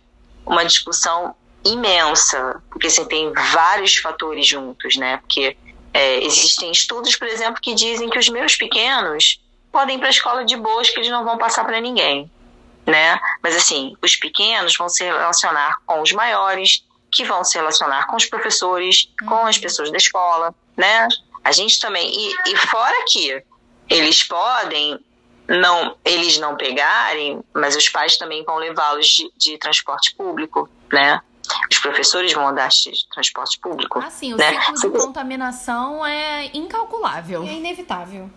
uma 0.46 0.64
discussão 0.64 1.36
imensa, 1.66 2.62
porque 2.70 2.88
assim, 2.88 3.06
tem 3.06 3.34
vários 3.34 3.98
fatores 3.98 4.46
juntos, 4.48 4.96
né? 4.96 5.18
Porque 5.18 5.58
é, 5.94 6.24
existem 6.24 6.72
estudos, 6.72 7.16
por 7.16 7.28
exemplo, 7.28 7.62
que 7.62 7.74
dizem 7.74 8.10
que 8.10 8.20
os 8.20 8.30
meus 8.30 8.56
pequenos 8.56 9.42
podem 9.72 9.96
ir 9.98 10.00
para 10.00 10.08
a 10.08 10.12
escola 10.12 10.46
de 10.46 10.56
boas 10.56 10.90
que 10.90 11.00
eles 11.00 11.10
não 11.10 11.26
vão 11.26 11.38
passar 11.38 11.66
para 11.66 11.82
ninguém 11.82 12.30
né? 12.86 13.20
Mas 13.42 13.56
assim, 13.56 13.96
os 14.02 14.16
pequenos 14.16 14.76
vão 14.78 14.90
se 14.90 15.04
relacionar 15.04 15.78
com 15.86 16.02
os 16.02 16.12
maiores, 16.12 16.86
que 17.12 17.24
vão 17.24 17.44
se 17.44 17.58
relacionar 17.58 18.08
com 18.08 18.16
os 18.16 18.26
professores, 18.26 19.10
com 19.28 19.46
as 19.46 19.58
pessoas 19.58 19.92
da 19.92 19.98
escola, 19.98 20.54
né? 20.76 21.08
A 21.44 21.52
gente 21.52 21.80
também 21.80 22.10
e, 22.10 22.36
e 22.52 22.58
fora 22.58 22.96
que 23.08 23.44
eles 23.90 24.24
podem 24.24 25.00
não 25.48 25.96
eles 26.04 26.40
não 26.40 26.56
pegarem, 26.56 27.42
mas 27.54 27.76
os 27.76 27.88
pais 27.88 28.18
também 28.18 28.44
vão 28.44 28.58
levá-los 28.58 29.08
de, 29.08 29.32
de, 29.38 29.58
transporte 29.58 30.16
público, 30.16 30.70
né? 30.92 31.22
Os 31.72 31.78
professores 31.78 32.34
vão 32.34 32.48
andar 32.48 32.70
de 32.70 33.08
transporte 33.14 33.60
público. 33.60 34.00
Ah, 34.00 34.10
sim, 34.10 34.34
o 34.34 34.38
né? 34.38 34.60
ciclo 34.76 34.92
de 34.92 35.06
contaminação 35.06 36.04
é 36.06 36.50
incalculável. 36.56 37.44
É 37.44 37.54
inevitável. 37.54 38.30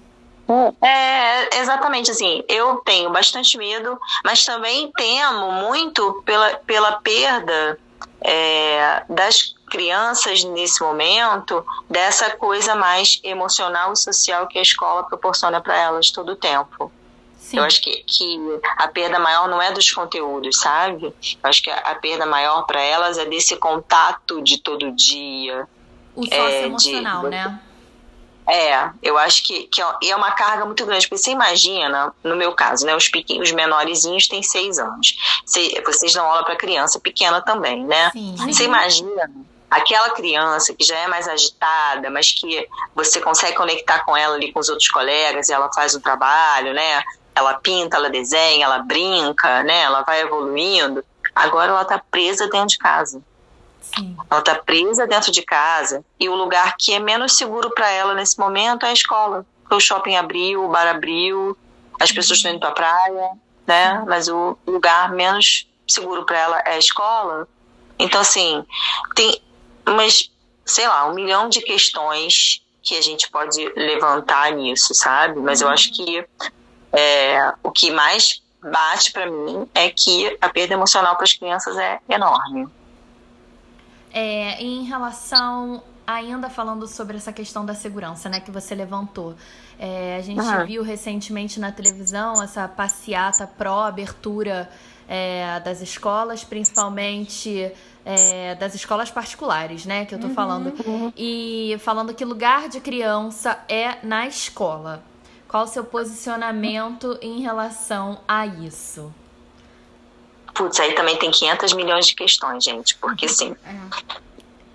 É, 0.81 1.59
exatamente 1.59 2.11
assim. 2.11 2.43
Eu 2.49 2.77
tenho 2.77 3.11
bastante 3.11 3.59
medo, 3.59 3.99
mas 4.25 4.45
também 4.45 4.91
temo 4.97 5.53
muito 5.53 6.23
pela, 6.25 6.55
pela 6.67 6.93
perda 6.93 7.79
é, 8.21 9.05
das 9.09 9.55
crianças 9.71 10.43
nesse 10.45 10.83
momento 10.83 11.65
dessa 11.91 12.31
coisa 12.31 12.75
mais 12.75 13.21
emocional 13.23 13.93
e 13.93 13.97
social 13.97 14.47
que 14.47 14.59
a 14.59 14.63
escola 14.63 15.05
proporciona 15.05 15.61
para 15.61 15.77
elas 15.77 16.11
todo 16.11 16.33
o 16.33 16.37
tempo. 16.37 16.91
Sim. 17.39 17.59
Eu 17.59 17.65
acho 17.65 17.81
que, 17.81 18.03
que 18.07 18.61
a 18.77 18.89
perda 18.89 19.19
maior 19.19 19.49
não 19.49 19.61
é 19.61 19.73
dos 19.73 19.91
conteúdos, 19.91 20.59
sabe? 20.59 21.07
Eu 21.07 21.15
acho 21.43 21.63
que 21.63 21.71
a, 21.71 21.79
a 21.79 21.95
perda 21.95 22.27
maior 22.27 22.63
para 22.67 22.81
elas 22.81 23.17
é 23.17 23.25
desse 23.25 23.57
contato 23.57 24.43
de 24.43 24.59
todo 24.59 24.93
dia. 24.93 25.67
O 26.15 26.25
socioemocional, 26.25 27.27
é, 27.27 27.31
né? 27.31 27.61
É, 28.49 28.91
eu 29.03 29.19
acho 29.19 29.47
que, 29.47 29.65
que 29.65 29.83
é, 29.83 29.87
é 30.07 30.17
uma 30.17 30.33
carga 30.33 30.65
muito 30.65 30.85
grande, 30.87 31.07
porque 31.07 31.23
você 31.23 31.31
imagina, 31.31 32.13
no 32.25 32.35
meu 32.35 32.53
caso, 32.55 32.87
né, 32.87 32.97
os 32.97 33.09
pequenos, 33.09 33.49
os 33.49 33.55
menorzinhos 33.55 34.27
têm 34.27 34.43
seis 34.43 34.79
anos. 34.79 35.17
Você, 35.45 35.83
vocês 35.85 36.15
dão 36.15 36.25
aula 36.25 36.45
para 36.45 36.57
criança 36.57 36.99
pequena 36.99 37.43
também, 37.43 37.85
né? 37.85 38.11
Sim. 38.11 38.35
Você 38.39 38.65
imagina 38.65 39.31
aquela 39.71 40.11
criança 40.11 40.75
que 40.75 40.83
já 40.83 40.97
é 40.97 41.07
mais 41.07 41.29
agitada, 41.29 42.11
mas 42.11 42.33
que 42.33 42.67
você 42.95 43.21
consegue 43.21 43.57
conectar 43.57 44.05
com 44.05 44.17
ela 44.17 44.35
ali 44.35 44.51
com 44.51 44.61
os 44.61 44.69
outros 44.71 44.89
colegas 44.89 45.49
e 45.49 45.53
ela 45.53 45.71
faz 45.73 45.95
o 45.95 46.01
trabalho, 46.01 46.73
né? 46.73 47.03
Ela 47.35 47.55
pinta, 47.55 47.97
ela 47.97 48.09
desenha, 48.09 48.65
ela 48.65 48.79
brinca, 48.79 49.63
né? 49.63 49.83
Ela 49.83 50.03
vai 50.03 50.23
evoluindo. 50.23 51.05
Agora 51.35 51.71
ela 51.71 51.83
está 51.83 52.03
presa 52.11 52.49
dentro 52.49 52.69
de 52.69 52.79
casa. 52.79 53.23
Sim. 53.95 54.17
Ela 54.31 54.41
está 54.41 54.55
presa 54.55 55.07
dentro 55.07 55.31
de 55.33 55.43
casa 55.43 56.05
e 56.19 56.29
o 56.29 56.35
lugar 56.35 56.77
que 56.79 56.93
é 56.93 56.99
menos 56.99 57.37
seguro 57.37 57.71
para 57.71 57.91
ela 57.91 58.15
nesse 58.15 58.39
momento 58.39 58.85
é 58.85 58.91
a 58.91 58.93
escola. 58.93 59.47
O 59.71 59.81
shopping 59.81 60.17
abriu, 60.17 60.65
o 60.65 60.69
bar 60.69 60.87
abriu, 60.87 61.57
as 62.01 62.13
pessoas 62.13 62.39
estão 62.39 62.53
indo 62.53 62.61
para 62.61 62.69
a 62.69 62.73
praia, 62.73 63.31
né? 63.67 64.05
Mas 64.07 64.29
o 64.29 64.57
lugar 64.67 65.13
menos 65.13 65.69
seguro 65.87 66.25
para 66.25 66.39
ela 66.39 66.59
é 66.61 66.75
a 66.75 66.79
escola. 66.79 67.49
Então, 67.99 68.21
assim, 68.21 68.65
tem 69.15 69.41
umas, 69.87 70.31
sei 70.65 70.87
lá, 70.87 71.07
um 71.09 71.15
milhão 71.15 71.49
de 71.49 71.61
questões 71.61 72.63
que 72.83 72.97
a 72.97 73.03
gente 73.03 73.31
pode 73.31 73.71
levantar 73.75 74.53
nisso, 74.53 74.95
sabe? 74.95 75.41
Mas 75.41 75.61
eu 75.61 75.69
acho 75.69 75.93
que 75.93 76.25
é, 76.93 77.53
o 77.63 77.71
que 77.71 77.91
mais 77.91 78.43
bate 78.63 79.13
para 79.13 79.27
mim 79.27 79.69
é 79.75 79.91
que 79.91 80.37
a 80.41 80.49
perda 80.49 80.75
emocional 80.75 81.17
para 81.17 81.25
as 81.25 81.33
crianças 81.33 81.77
é 81.77 82.01
enorme. 82.09 82.69
É, 84.13 84.63
em 84.63 84.85
relação, 84.85 85.83
ainda 86.07 86.49
falando 86.49 86.87
sobre 86.87 87.17
essa 87.17 87.33
questão 87.33 87.65
da 87.65 87.75
segurança, 87.75 88.29
né, 88.29 88.41
que 88.41 88.51
você 88.51 88.75
levantou. 88.75 89.35
É, 89.79 90.17
a 90.17 90.23
gente 90.23 90.41
uhum. 90.41 90.67
viu 90.67 90.83
recentemente 90.83 91.61
na 91.61 91.71
televisão 91.71 92.43
essa 92.43 92.67
passeata 92.67 93.47
pró-abertura 93.47 94.69
é, 95.09 95.61
das 95.61 95.81
escolas, 95.81 96.45
principalmente 96.45 97.71
é, 98.05 98.55
das 98.55 98.75
escolas 98.75 99.11
particulares, 99.11 99.85
né, 99.85 100.05
que 100.05 100.15
eu 100.15 100.19
tô 100.19 100.29
uhum. 100.29 100.35
falando. 100.35 100.87
Uhum. 100.87 101.13
E 101.17 101.77
falando 101.81 102.15
que 102.15 102.25
lugar 102.25 102.69
de 102.69 102.81
criança 102.81 103.59
é 103.69 103.99
na 104.03 104.27
escola. 104.27 105.03
Qual 105.47 105.65
o 105.65 105.67
seu 105.67 105.85
posicionamento 105.85 107.19
em 107.23 107.41
relação 107.41 108.21
a 108.29 108.47
isso? 108.47 109.13
Putz, 110.59 110.81
aí 110.81 110.93
também 110.93 111.17
tem 111.17 111.31
500 111.31 111.73
milhões 111.75 112.09
de 112.09 112.17
questões, 112.17 112.65
gente, 112.65 112.97
porque 112.97 113.27
assim. 113.27 113.55
É. 113.65 114.19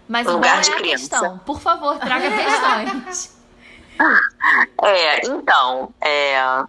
Mas 0.08 0.26
lugar 0.26 0.62
de 0.62 0.72
é 0.72 0.76
criança. 0.76 1.10
Questão. 1.10 1.38
Por 1.39 1.60
favor, 1.60 2.00
traga 2.00 2.32
questões. 2.32 3.38
é, 4.82 5.28
então, 5.28 5.93
é, 6.00 6.63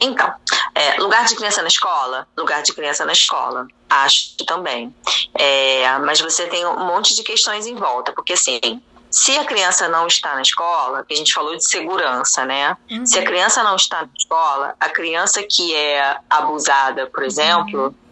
então, 0.00 0.34
é, 0.74 1.00
lugar 1.00 1.26
de 1.26 1.36
criança 1.36 1.62
na 1.62 1.68
escola, 1.68 2.26
lugar 2.36 2.64
de 2.64 2.72
criança 2.72 3.04
na 3.04 3.12
escola, 3.12 3.68
acho 3.88 4.36
também. 4.44 4.92
É, 5.34 5.96
mas 5.98 6.20
você 6.20 6.48
tem 6.48 6.66
um 6.66 6.86
monte 6.86 7.14
de 7.14 7.22
questões 7.22 7.68
em 7.68 7.76
volta, 7.76 8.12
porque 8.12 8.32
assim, 8.32 8.82
se 9.08 9.38
a 9.38 9.44
criança 9.44 9.88
não 9.88 10.08
está 10.08 10.34
na 10.34 10.42
escola, 10.42 11.04
que 11.04 11.14
a 11.14 11.16
gente 11.16 11.32
falou 11.32 11.54
de 11.56 11.64
segurança, 11.64 12.44
né? 12.44 12.76
Uhum. 12.90 13.06
Se 13.06 13.16
a 13.16 13.24
criança 13.24 13.62
não 13.62 13.76
está 13.76 14.02
na 14.02 14.10
escola, 14.18 14.74
a 14.80 14.88
criança 14.88 15.40
que 15.44 15.72
é 15.72 16.18
abusada, 16.28 17.06
por 17.06 17.22
exemplo, 17.22 17.84
uhum 17.84 18.09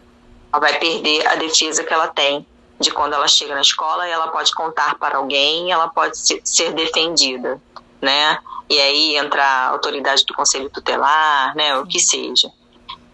ela 0.51 0.59
vai 0.59 0.79
perder 0.79 1.27
a 1.27 1.35
defesa 1.35 1.83
que 1.83 1.93
ela 1.93 2.07
tem 2.07 2.45
de 2.79 2.91
quando 2.91 3.13
ela 3.13 3.27
chega 3.27 3.53
na 3.53 3.61
escola 3.61 4.07
e 4.07 4.11
ela 4.11 4.29
pode 4.29 4.53
contar 4.53 4.95
para 4.95 5.17
alguém, 5.17 5.71
ela 5.71 5.89
pode 5.89 6.17
ser 6.17 6.73
defendida, 6.73 7.61
né? 8.01 8.39
E 8.69 8.79
aí 8.79 9.17
entra 9.17 9.43
a 9.43 9.67
autoridade 9.69 10.25
do 10.25 10.33
conselho 10.33 10.69
tutelar, 10.69 11.55
né? 11.55 11.77
O 11.77 11.85
que 11.85 11.99
seja. 11.99 12.51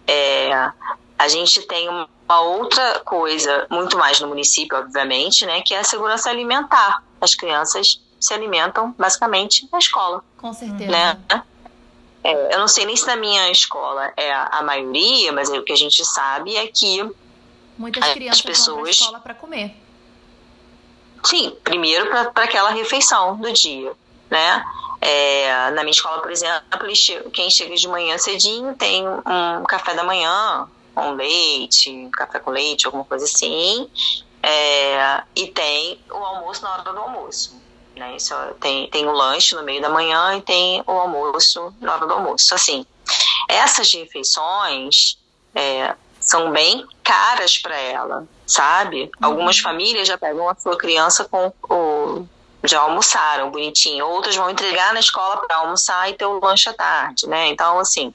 É, 0.07 0.71
a 1.17 1.27
gente 1.27 1.61
tem 1.63 1.89
uma 1.89 2.39
outra 2.41 2.99
coisa, 2.99 3.65
muito 3.71 3.97
mais 3.97 4.19
no 4.19 4.27
município, 4.27 4.77
obviamente, 4.77 5.45
né? 5.45 5.61
Que 5.61 5.73
é 5.73 5.79
a 5.79 5.83
segurança 5.83 6.29
alimentar. 6.29 7.01
As 7.19 7.33
crianças 7.33 8.01
se 8.19 8.33
alimentam 8.33 8.93
basicamente 8.97 9.67
na 9.71 9.79
escola. 9.79 10.23
Com 10.37 10.53
certeza. 10.53 10.91
Né? 10.91 11.17
É, 12.23 12.55
eu 12.55 12.59
não 12.59 12.67
sei 12.67 12.85
nem 12.85 12.95
se 12.95 13.07
na 13.07 13.15
minha 13.15 13.49
escola 13.49 14.11
é 14.17 14.31
a, 14.31 14.45
a 14.45 14.63
maioria, 14.63 15.31
mas 15.31 15.49
o 15.49 15.63
que 15.63 15.71
a 15.71 15.77
gente 15.77 16.03
sabe 16.03 16.55
é 16.55 16.67
que 16.67 17.09
Muitas 17.77 18.13
crianças 18.13 18.41
pessoas... 18.41 18.75
vão 18.75 18.83
para 18.83 18.91
escola 18.91 19.19
para 19.19 19.33
comer. 19.33 19.75
Sim, 21.23 21.55
primeiro 21.63 22.09
para 22.09 22.43
aquela 22.43 22.69
refeição 22.69 23.35
do 23.37 23.51
dia, 23.51 23.91
né? 24.29 24.63
É, 25.01 25.71
na 25.71 25.81
minha 25.83 25.91
escola, 25.91 26.21
por 26.21 26.31
exemplo, 26.31 26.61
quem 27.31 27.49
chega 27.49 27.75
de 27.75 27.87
manhã 27.87 28.17
cedinho 28.17 28.75
tem 28.75 29.03
um 29.07 29.63
café 29.67 29.93
da 29.93 30.03
manhã, 30.03 30.67
um 30.95 31.11
leite, 31.11 31.89
um 31.89 32.11
café 32.11 32.39
com 32.39 32.51
leite, 32.51 32.85
alguma 32.85 33.03
coisa 33.03 33.25
assim, 33.25 33.89
é, 34.41 35.23
e 35.35 35.47
tem 35.47 35.99
o 36.09 36.17
almoço 36.17 36.61
na 36.61 36.73
hora 36.73 36.83
do 36.83 36.99
almoço. 36.99 37.59
Né? 37.95 38.15
Isso, 38.15 38.33
tem, 38.59 38.89
tem 38.89 39.07
o 39.07 39.11
lanche 39.11 39.55
no 39.55 39.63
meio 39.63 39.81
da 39.81 39.89
manhã 39.89 40.37
e 40.37 40.41
tem 40.41 40.83
o 40.85 40.91
almoço 40.91 41.73
na 41.81 41.95
hora 41.95 42.05
do 42.05 42.13
almoço. 42.13 42.53
Assim, 42.53 42.85
essas 43.47 43.91
refeições, 43.93 45.17
é, 45.53 45.95
são 46.25 46.51
bem 46.51 46.85
caras 47.03 47.57
para 47.57 47.77
ela, 47.77 48.27
sabe? 48.45 49.03
Uhum. 49.03 49.09
Algumas 49.21 49.59
famílias 49.59 50.07
já 50.07 50.17
pegam 50.17 50.49
a 50.49 50.55
sua 50.55 50.77
criança 50.77 51.25
com 51.25 51.53
o 51.69 52.27
já 52.67 52.79
almoçaram 52.79 53.51
bonitinho, 53.51 54.07
outras 54.07 54.35
vão 54.35 54.49
entregar 54.49 54.91
na 54.91 54.99
escola 54.99 55.37
para 55.37 55.57
almoçar 55.57 56.09
e 56.09 56.13
ter 56.13 56.25
o 56.25 56.39
lanche 56.39 56.67
à 56.67 56.73
tarde, 56.73 57.27
né? 57.27 57.47
Então, 57.49 57.77
assim, 57.79 58.11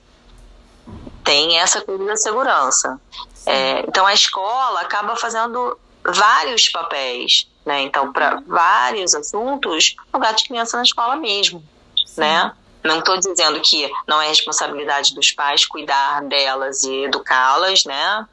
tem 1.23 1.59
essa 1.59 1.81
coisa 1.81 2.05
da 2.05 2.17
segurança. 2.17 3.01
É, 3.47 3.81
então, 3.87 4.05
a 4.07 4.13
escola 4.13 4.81
acaba 4.81 5.15
fazendo 5.17 5.79
vários 6.05 6.69
papéis, 6.69 7.47
né? 7.65 7.83
Então, 7.83 8.13
para 8.13 8.43
vários 8.47 9.15
assuntos, 9.15 9.97
lugar 10.13 10.35
de 10.35 10.45
criança 10.49 10.77
na 10.77 10.83
escola 10.83 11.17
mesmo, 11.17 11.63
Sim. 12.05 12.21
né? 12.21 12.53
Não 12.83 13.01
estou 13.01 13.17
dizendo 13.19 13.61
que 13.61 13.91
não 14.07 14.21
é 14.21 14.29
responsabilidade 14.29 15.15
dos 15.15 15.31
pais 15.31 15.67
cuidar 15.67 16.23
delas 16.23 16.83
e 16.83 17.05
educá-las, 17.05 17.85
né? 17.85 18.27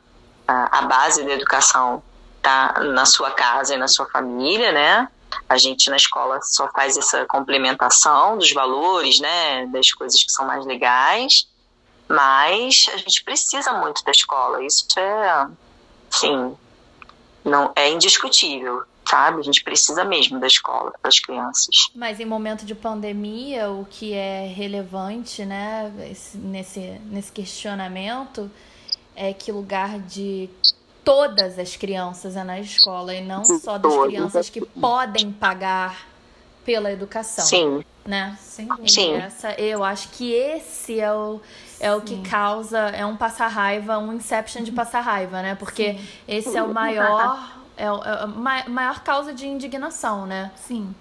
A, 0.48 0.80
a 0.80 0.82
base 0.84 1.24
da 1.24 1.34
educação 1.34 2.02
está 2.38 2.80
na 2.80 3.06
sua 3.06 3.32
casa 3.32 3.76
e 3.76 3.78
na 3.78 3.88
sua 3.88 4.06
família, 4.06 4.72
né? 4.72 5.10
A 5.50 5.58
gente 5.58 5.90
na 5.90 5.98
escola 5.98 6.40
só 6.42 6.70
faz 6.70 6.98
essa 6.98 7.26
complementação 7.26 8.38
dos 8.38 8.52
valores, 8.54 9.20
né? 9.20 9.66
Das 9.68 9.92
coisas 9.92 10.24
que 10.24 10.32
são 10.32 10.46
mais 10.48 10.66
legais. 10.66 11.48
Mas 12.08 12.86
a 12.94 12.98
gente 12.98 13.24
precisa 13.26 13.74
muito 13.74 14.04
da 14.06 14.12
escola. 14.12 14.64
Isso 14.64 14.88
é, 14.98 15.48
sim, 16.10 16.56
não 17.44 17.74
é 17.76 17.90
indiscutível 17.90 18.84
sabe? 19.10 19.40
A 19.40 19.44
gente 19.44 19.64
precisa 19.64 20.04
mesmo 20.04 20.40
da 20.40 20.48
escola 20.48 20.94
para 21.02 21.10
as 21.10 21.20
crianças. 21.20 21.90
Mas 21.96 22.20
em 22.20 22.26
momento 22.26 22.66
de 22.66 22.76
pandemia, 22.76 23.70
o 23.70 23.86
que 23.90 24.14
é 24.14 24.48
relevante, 24.48 25.46
né, 25.46 25.92
nesse, 26.36 26.80
nesse 27.06 27.32
questionamento, 27.32 28.50
é 29.16 29.34
que 29.34 29.52
lugar 29.52 30.00
de 30.00 30.50
todas 31.04 31.58
as 31.58 31.76
crianças 31.76 32.36
é 32.36 32.44
na 32.44 32.60
escola 32.60 33.16
e 33.16 33.22
não 33.22 33.46
só 33.46 33.78
das 33.78 33.96
crianças 33.96 34.50
que 34.50 34.60
podem 34.60 35.32
pagar 35.32 36.06
pela 36.68 36.92
educação. 36.92 37.46
Sim. 37.46 37.86
Né? 38.06 38.38
Sim. 38.42 38.68
Sim. 38.86 39.14
Essa, 39.16 39.54
eu 39.54 39.86
acho 39.86 40.10
que 40.10 40.34
esse 40.34 41.00
é 41.00 41.12
o, 41.14 41.40
é 41.80 41.94
o 41.96 42.02
que 42.02 42.22
causa, 42.30 42.78
é 42.90 43.06
um 43.06 43.16
passar 43.16 43.48
raiva, 43.48 43.98
um 43.98 44.12
inception 44.12 44.64
de 44.64 44.72
passar 44.74 45.00
raiva, 45.00 45.42
né? 45.42 45.56
Porque 45.56 45.98
esse 46.28 46.58
é 46.58 46.62
o 46.62 46.74
maior, 46.74 47.54
é, 47.78 47.92
o- 47.92 48.04
é 48.04 48.24
a 48.24 48.28
ma- 48.28 48.68
maior 48.68 49.00
causa 49.02 49.34
de 49.34 49.48
indignação, 49.48 50.26
né? 50.26 50.52
Sim. 50.56 50.94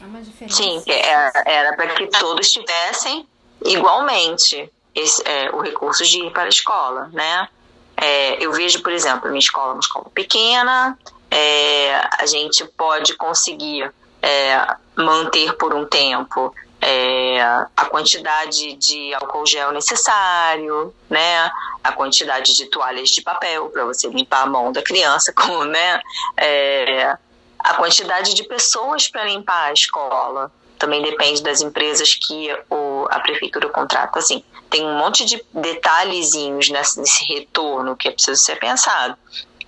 É 0.00 0.04
uma 0.04 0.20
diferença. 0.20 0.56
Sim, 0.62 0.80
que 0.84 0.92
era, 0.92 1.42
era 1.46 1.76
para 1.76 1.88
que 1.94 2.06
todos 2.08 2.50
tivessem 2.50 3.26
igualmente 3.64 4.70
esse, 4.94 5.22
é, 5.26 5.50
o 5.50 5.60
recurso 5.60 6.04
de 6.04 6.18
ir 6.26 6.32
para 6.32 6.44
a 6.44 6.48
escola, 6.48 7.08
né? 7.12 7.48
É, 7.96 8.44
eu 8.44 8.52
vejo, 8.52 8.82
por 8.82 8.92
exemplo, 8.92 9.28
minha 9.28 9.38
escola 9.38 9.70
é 9.70 9.74
uma 9.74 9.80
escola 9.80 10.06
pequena, 10.14 10.98
é, 11.30 11.94
a 12.18 12.26
gente 12.26 12.64
pode 12.76 13.14
conseguir 13.16 13.90
é, 14.20 14.76
manter 14.96 15.54
por 15.56 15.74
um 15.74 15.84
tempo 15.86 16.54
é, 16.84 17.40
a 17.76 17.84
quantidade 17.88 18.74
de 18.74 19.14
álcool 19.14 19.46
gel 19.46 19.70
necessário, 19.70 20.92
né? 21.08 21.48
A 21.82 21.92
quantidade 21.92 22.54
de 22.56 22.66
toalhas 22.66 23.10
de 23.10 23.22
papel 23.22 23.68
para 23.70 23.84
você 23.84 24.08
limpar 24.08 24.42
a 24.42 24.46
mão 24.46 24.72
da 24.72 24.82
criança, 24.82 25.32
com, 25.36 25.62
né? 25.64 26.00
É, 26.36 27.16
a 27.60 27.74
quantidade 27.74 28.34
de 28.34 28.42
pessoas 28.42 29.06
para 29.06 29.24
limpar 29.24 29.68
a 29.68 29.72
escola 29.72 30.50
também 30.76 31.00
depende 31.00 31.40
das 31.44 31.60
empresas 31.60 32.16
que 32.16 32.52
o, 32.68 33.06
a 33.08 33.20
prefeitura 33.20 33.68
contrata. 33.68 34.18
Assim, 34.18 34.42
tem 34.68 34.84
um 34.84 34.98
monte 34.98 35.24
de 35.24 35.40
detalhezinhos 35.52 36.68
nesse, 36.68 36.98
nesse 36.98 37.24
retorno 37.26 37.94
que 37.94 38.08
é 38.08 38.10
preciso 38.10 38.42
ser 38.42 38.58
pensado. 38.58 39.16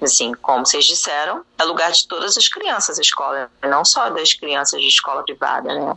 Assim, 0.03 0.33
como 0.35 0.66
vocês 0.66 0.85
disseram, 0.85 1.44
é 1.57 1.62
lugar 1.62 1.92
de 1.92 2.09
todas 2.09 2.37
as 2.37 2.48
crianças 2.48 2.98
a 2.98 3.03
escola, 3.03 3.48
não 3.62 3.85
só 3.85 4.11
das 4.11 4.33
crianças 4.33 4.81
de 4.81 4.88
escola 4.88 5.22
privada, 5.22 5.72
né? 5.72 5.96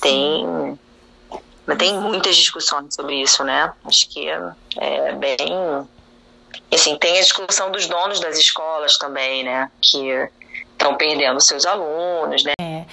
Tem, 0.00 0.78
mas 1.66 1.78
tem 1.78 1.98
muitas 1.98 2.36
discussões 2.36 2.94
sobre 2.94 3.20
isso, 3.20 3.44
né? 3.44 3.72
Acho 3.84 4.08
que 4.08 4.28
é, 4.28 4.52
é 4.76 5.12
bem 5.14 5.38
assim, 6.72 6.96
tem 6.96 7.18
a 7.18 7.20
discussão 7.20 7.70
dos 7.70 7.86
donos 7.86 8.20
das 8.20 8.38
escolas 8.38 8.96
também, 8.96 9.44
né? 9.44 9.70
Que 9.80 10.28
estão 10.72 10.94
perdendo 10.96 11.40
seus 11.40 11.66
alunos, 11.66 12.44
né? 12.44 12.86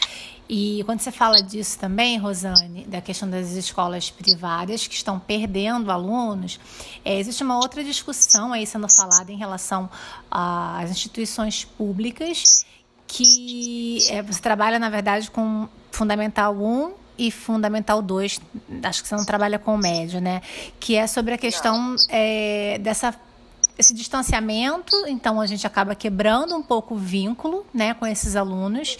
E 0.50 0.82
quando 0.86 1.02
você 1.02 1.12
fala 1.12 1.43
disso 1.43 1.78
também, 1.78 2.17
Rosane, 2.17 2.86
da 2.86 3.02
questão 3.02 3.30
das 3.30 3.52
escolas 3.52 4.10
privadas 4.10 4.88
que 4.88 4.96
estão 4.96 5.20
perdendo 5.20 5.91
alunos, 5.91 6.58
é, 7.04 7.20
existe 7.20 7.43
uma 7.43 7.58
outra 7.58 7.84
discussão 7.84 8.54
aí 8.54 8.65
sendo 8.65 8.88
falada 8.89 9.30
em 9.30 9.38
relação 9.38 9.89
às 10.32 10.89
instituições 10.89 11.65
públicas 11.65 12.65
que 13.08 14.00
é, 14.10 14.22
você 14.22 14.41
trabalha, 14.41 14.78
na 14.78 14.89
verdade, 14.89 15.32
com 15.32 15.67
Fundamental 15.91 16.54
1 16.54 16.91
e 17.17 17.32
Fundamental 17.32 18.02
2, 18.02 18.41
acho 18.84 19.02
que 19.02 19.08
você 19.08 19.15
não 19.15 19.26
trabalha 19.26 19.58
com 19.58 19.76
o 19.76 19.78
médio, 19.78 20.22
né? 20.22 20.41
Que 20.80 20.96
é 20.96 21.08
sobre 21.08 21.34
a 21.34 21.38
questão 21.38 21.96
é, 22.10 22.78
dessa 22.80 23.15
esse 23.78 23.93
distanciamento, 23.93 24.96
então 25.08 25.39
a 25.39 25.46
gente 25.46 25.65
acaba 25.67 25.93
quebrando 25.93 26.56
um 26.56 26.63
pouco 26.63 26.96
o 26.96 26.98
vínculo 26.98 27.63
né, 27.72 27.93
com 27.93 28.08
esses 28.08 28.36
alunos 28.36 28.98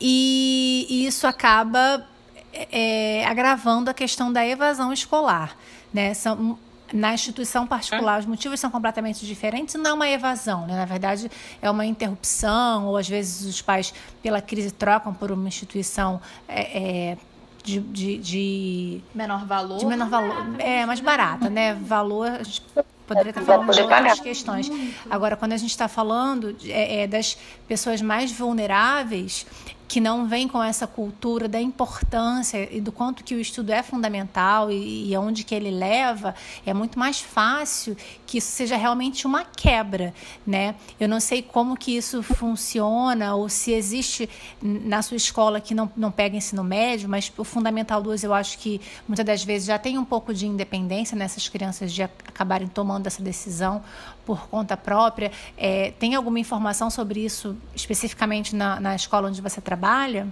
e, 0.00 0.84
e 0.90 1.06
isso 1.06 1.28
acaba 1.28 2.04
é, 2.52 3.24
agravando 3.24 3.88
a 3.88 3.94
questão 3.94 4.32
da 4.32 4.44
evasão 4.44 4.92
escolar. 4.92 5.56
Né? 5.94 6.12
São, 6.12 6.58
na 6.92 7.12
instituição 7.14 7.66
particular, 7.66 8.20
os 8.20 8.26
motivos 8.26 8.60
são 8.60 8.70
completamente 8.70 9.26
diferentes, 9.26 9.74
não 9.74 9.90
é 9.90 9.94
uma 9.94 10.08
evasão, 10.08 10.66
né? 10.66 10.76
na 10.76 10.84
verdade 10.84 11.30
é 11.60 11.70
uma 11.70 11.84
interrupção, 11.84 12.86
ou 12.86 12.96
às 12.96 13.08
vezes 13.08 13.46
os 13.46 13.60
pais, 13.60 13.92
pela 14.22 14.40
crise, 14.40 14.70
trocam 14.70 15.12
por 15.12 15.32
uma 15.32 15.48
instituição 15.48 16.20
é, 16.48 17.10
é, 17.12 17.18
de, 17.64 17.80
de, 17.80 18.18
de, 18.18 19.00
Menor 19.14 19.44
valor. 19.44 19.78
de 19.78 19.86
menor 19.86 20.08
valor, 20.08 20.46
é 20.58 20.86
mais 20.86 21.00
barata, 21.00 21.50
né? 21.50 21.74
Valor, 21.74 22.28
a 22.28 22.42
gente 22.44 22.62
poderia 23.06 23.30
estar 23.30 23.42
falando 23.42 23.72
de 23.72 23.80
outras 23.80 24.20
questões. 24.20 24.70
Agora, 25.10 25.36
quando 25.36 25.52
a 25.52 25.56
gente 25.56 25.70
está 25.70 25.88
falando 25.88 26.52
de- 26.52 26.70
é, 26.72 27.02
é, 27.02 27.06
das 27.06 27.36
pessoas 27.66 28.00
mais 28.02 28.30
vulneráveis, 28.30 29.46
que 29.88 30.00
não 30.00 30.26
vêm 30.26 30.48
com 30.48 30.62
essa 30.62 30.86
cultura 30.86 31.48
da 31.48 31.60
importância 31.60 32.68
e 32.74 32.80
do 32.80 32.90
quanto 32.90 33.22
que 33.22 33.34
o 33.34 33.40
estudo 33.40 33.70
é 33.70 33.82
fundamental 33.82 34.70
e, 34.70 35.08
e 35.10 35.14
aonde 35.14 35.44
que 35.44 35.54
ele 35.54 35.70
leva, 35.70 36.34
é 36.64 36.74
muito 36.74 36.98
mais 36.98 37.20
fácil 37.20 37.96
que 38.26 38.38
isso 38.38 38.48
seja 38.50 38.76
realmente 38.76 39.26
uma 39.26 39.44
quebra, 39.44 40.12
né? 40.46 40.74
Eu 40.98 41.08
não 41.08 41.20
sei 41.20 41.40
como 41.42 41.76
que 41.76 41.96
isso 41.96 42.22
funciona 42.22 43.34
ou 43.34 43.48
se 43.48 43.72
existe 43.72 44.28
na 44.60 45.00
sua 45.02 45.16
escola 45.16 45.60
que 45.60 45.74
não, 45.74 45.90
não 45.96 46.10
pega 46.10 46.36
ensino 46.36 46.64
médio, 46.64 47.08
mas 47.08 47.32
o 47.38 47.44
Fundamental 47.44 48.02
2 48.02 48.24
eu 48.24 48.34
acho 48.34 48.58
que 48.58 48.80
muitas 49.06 49.24
das 49.24 49.44
vezes 49.44 49.68
já 49.68 49.78
tem 49.78 49.96
um 49.96 50.04
pouco 50.04 50.34
de 50.34 50.46
independência 50.46 51.16
nessas 51.16 51.48
crianças 51.48 51.92
de 51.92 52.02
ac- 52.02 52.12
acabarem 52.26 52.66
tomando 52.68 53.06
essa 53.06 53.22
decisão 53.22 53.82
por 54.24 54.48
conta 54.48 54.76
própria. 54.76 55.30
É, 55.56 55.92
tem 55.98 56.14
alguma 56.16 56.38
informação 56.40 56.90
sobre 56.90 57.24
isso 57.24 57.56
especificamente 57.74 58.56
na, 58.56 58.80
na 58.80 58.94
escola 58.96 59.28
onde 59.28 59.40
você 59.40 59.60
trabalha? 59.60 60.26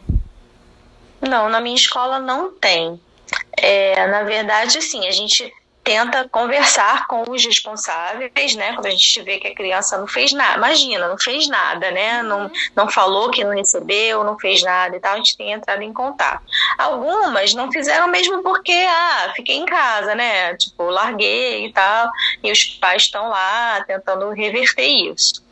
Não, 1.20 1.48
na 1.48 1.60
minha 1.60 1.76
escola 1.76 2.18
não 2.18 2.52
tem. 2.52 3.00
É, 3.56 4.06
na 4.08 4.24
verdade, 4.24 4.78
assim, 4.78 5.06
a 5.06 5.10
gente 5.10 5.50
tenta 5.84 6.26
conversar 6.30 7.06
com 7.06 7.22
os 7.28 7.44
responsáveis, 7.44 8.54
né? 8.56 8.72
Quando 8.72 8.86
a 8.86 8.90
gente 8.90 9.22
vê 9.22 9.38
que 9.38 9.48
a 9.48 9.54
criança 9.54 9.98
não 9.98 10.06
fez 10.06 10.32
nada, 10.32 10.56
imagina, 10.56 11.06
não 11.06 11.18
fez 11.18 11.46
nada, 11.46 11.90
né? 11.90 12.22
Não, 12.22 12.50
não 12.74 12.88
falou 12.88 13.30
que 13.30 13.44
não 13.44 13.54
recebeu, 13.54 14.24
não 14.24 14.38
fez 14.38 14.62
nada 14.62 14.96
e 14.96 15.00
tal, 15.00 15.12
a 15.12 15.16
gente 15.16 15.36
tem 15.36 15.52
entrado 15.52 15.82
em 15.82 15.92
contato. 15.92 16.42
Algumas 16.78 17.52
não 17.52 17.70
fizeram 17.70 18.08
mesmo 18.08 18.42
porque, 18.42 18.72
ah, 18.72 19.32
fiquei 19.36 19.56
em 19.56 19.66
casa, 19.66 20.14
né? 20.14 20.56
Tipo, 20.56 20.84
larguei 20.84 21.66
e 21.66 21.72
tal, 21.72 22.08
e 22.42 22.50
os 22.50 22.64
pais 22.64 23.02
estão 23.02 23.28
lá 23.28 23.84
tentando 23.86 24.30
reverter 24.30 24.86
isso 24.86 25.43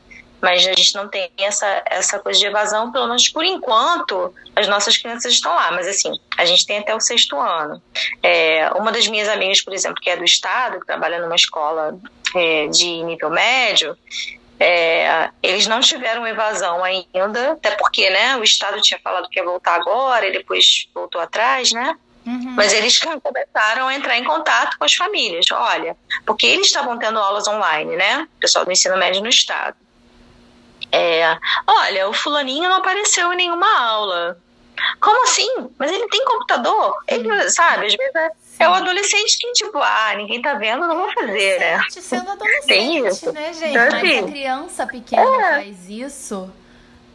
mas 0.42 0.66
a 0.66 0.72
gente 0.72 0.94
não 0.96 1.06
tem 1.06 1.30
essa, 1.38 1.82
essa 1.86 2.18
coisa 2.18 2.36
de 2.36 2.46
evasão, 2.46 2.90
pelo 2.90 3.06
menos 3.06 3.28
por 3.28 3.44
enquanto, 3.44 4.34
as 4.56 4.66
nossas 4.66 4.96
crianças 4.96 5.32
estão 5.32 5.54
lá, 5.54 5.70
mas 5.70 5.86
assim, 5.86 6.12
a 6.36 6.44
gente 6.44 6.66
tem 6.66 6.78
até 6.78 6.92
o 6.92 7.00
sexto 7.00 7.38
ano. 7.38 7.80
É, 8.20 8.68
uma 8.74 8.90
das 8.90 9.06
minhas 9.06 9.28
amigas, 9.28 9.60
por 9.60 9.72
exemplo, 9.72 10.02
que 10.02 10.10
é 10.10 10.16
do 10.16 10.24
estado, 10.24 10.80
que 10.80 10.86
trabalha 10.86 11.20
numa 11.20 11.36
escola 11.36 11.96
é, 12.34 12.66
de 12.66 13.04
nível 13.04 13.30
médio, 13.30 13.96
é, 14.58 15.30
eles 15.40 15.68
não 15.68 15.80
tiveram 15.80 16.26
evasão 16.26 16.82
ainda, 16.82 17.52
até 17.52 17.70
porque 17.72 18.10
né, 18.10 18.36
o 18.36 18.42
estado 18.42 18.80
tinha 18.82 18.98
falado 18.98 19.28
que 19.28 19.38
ia 19.38 19.44
voltar 19.44 19.76
agora 19.76 20.26
e 20.26 20.32
depois 20.32 20.88
voltou 20.92 21.20
atrás, 21.20 21.70
né? 21.70 21.96
Uhum. 22.26 22.54
Mas 22.56 22.72
eles 22.72 22.98
começaram 23.22 23.88
a 23.88 23.94
entrar 23.94 24.18
em 24.18 24.24
contato 24.24 24.76
com 24.78 24.84
as 24.84 24.94
famílias. 24.94 25.46
Olha, 25.52 25.96
porque 26.26 26.46
eles 26.46 26.66
estavam 26.66 26.98
tendo 26.98 27.18
aulas 27.18 27.46
online, 27.46 27.96
né? 27.96 28.28
O 28.36 28.40
pessoal 28.40 28.64
do 28.64 28.72
ensino 28.72 28.96
médio 28.96 29.22
no 29.22 29.28
estado. 29.28 29.76
É, 30.92 31.38
olha, 31.66 32.08
o 32.08 32.12
fulaninho 32.12 32.68
não 32.68 32.76
apareceu 32.76 33.32
em 33.32 33.36
nenhuma 33.36 33.80
aula. 33.80 34.38
Como 35.00 35.24
assim? 35.24 35.70
Mas 35.78 35.90
ele 35.90 36.06
tem 36.08 36.24
computador? 36.24 36.94
Ele, 37.08 37.50
sabe, 37.50 37.86
às 37.86 37.94
vezes 37.94 38.14
é, 38.14 38.30
é 38.60 38.68
o 38.68 38.74
adolescente 38.74 39.38
que, 39.38 39.52
tipo, 39.52 39.78
ah, 39.78 40.12
ninguém 40.16 40.42
tá 40.42 40.54
vendo, 40.54 40.86
não 40.86 40.96
vou 40.96 41.12
fazer, 41.12 41.58
né? 41.60 41.80
Sendo 41.90 42.30
adolescente, 42.32 42.66
Tem 42.66 43.06
isso. 43.06 43.32
né, 43.32 43.52
gente? 43.52 43.70
Então, 43.70 43.84
Mas 43.90 43.94
assim, 43.94 44.18
a 44.18 44.22
criança 44.24 44.86
pequena 44.86 45.46
É. 45.46 45.50
faz 45.62 45.88
isso, 45.88 46.52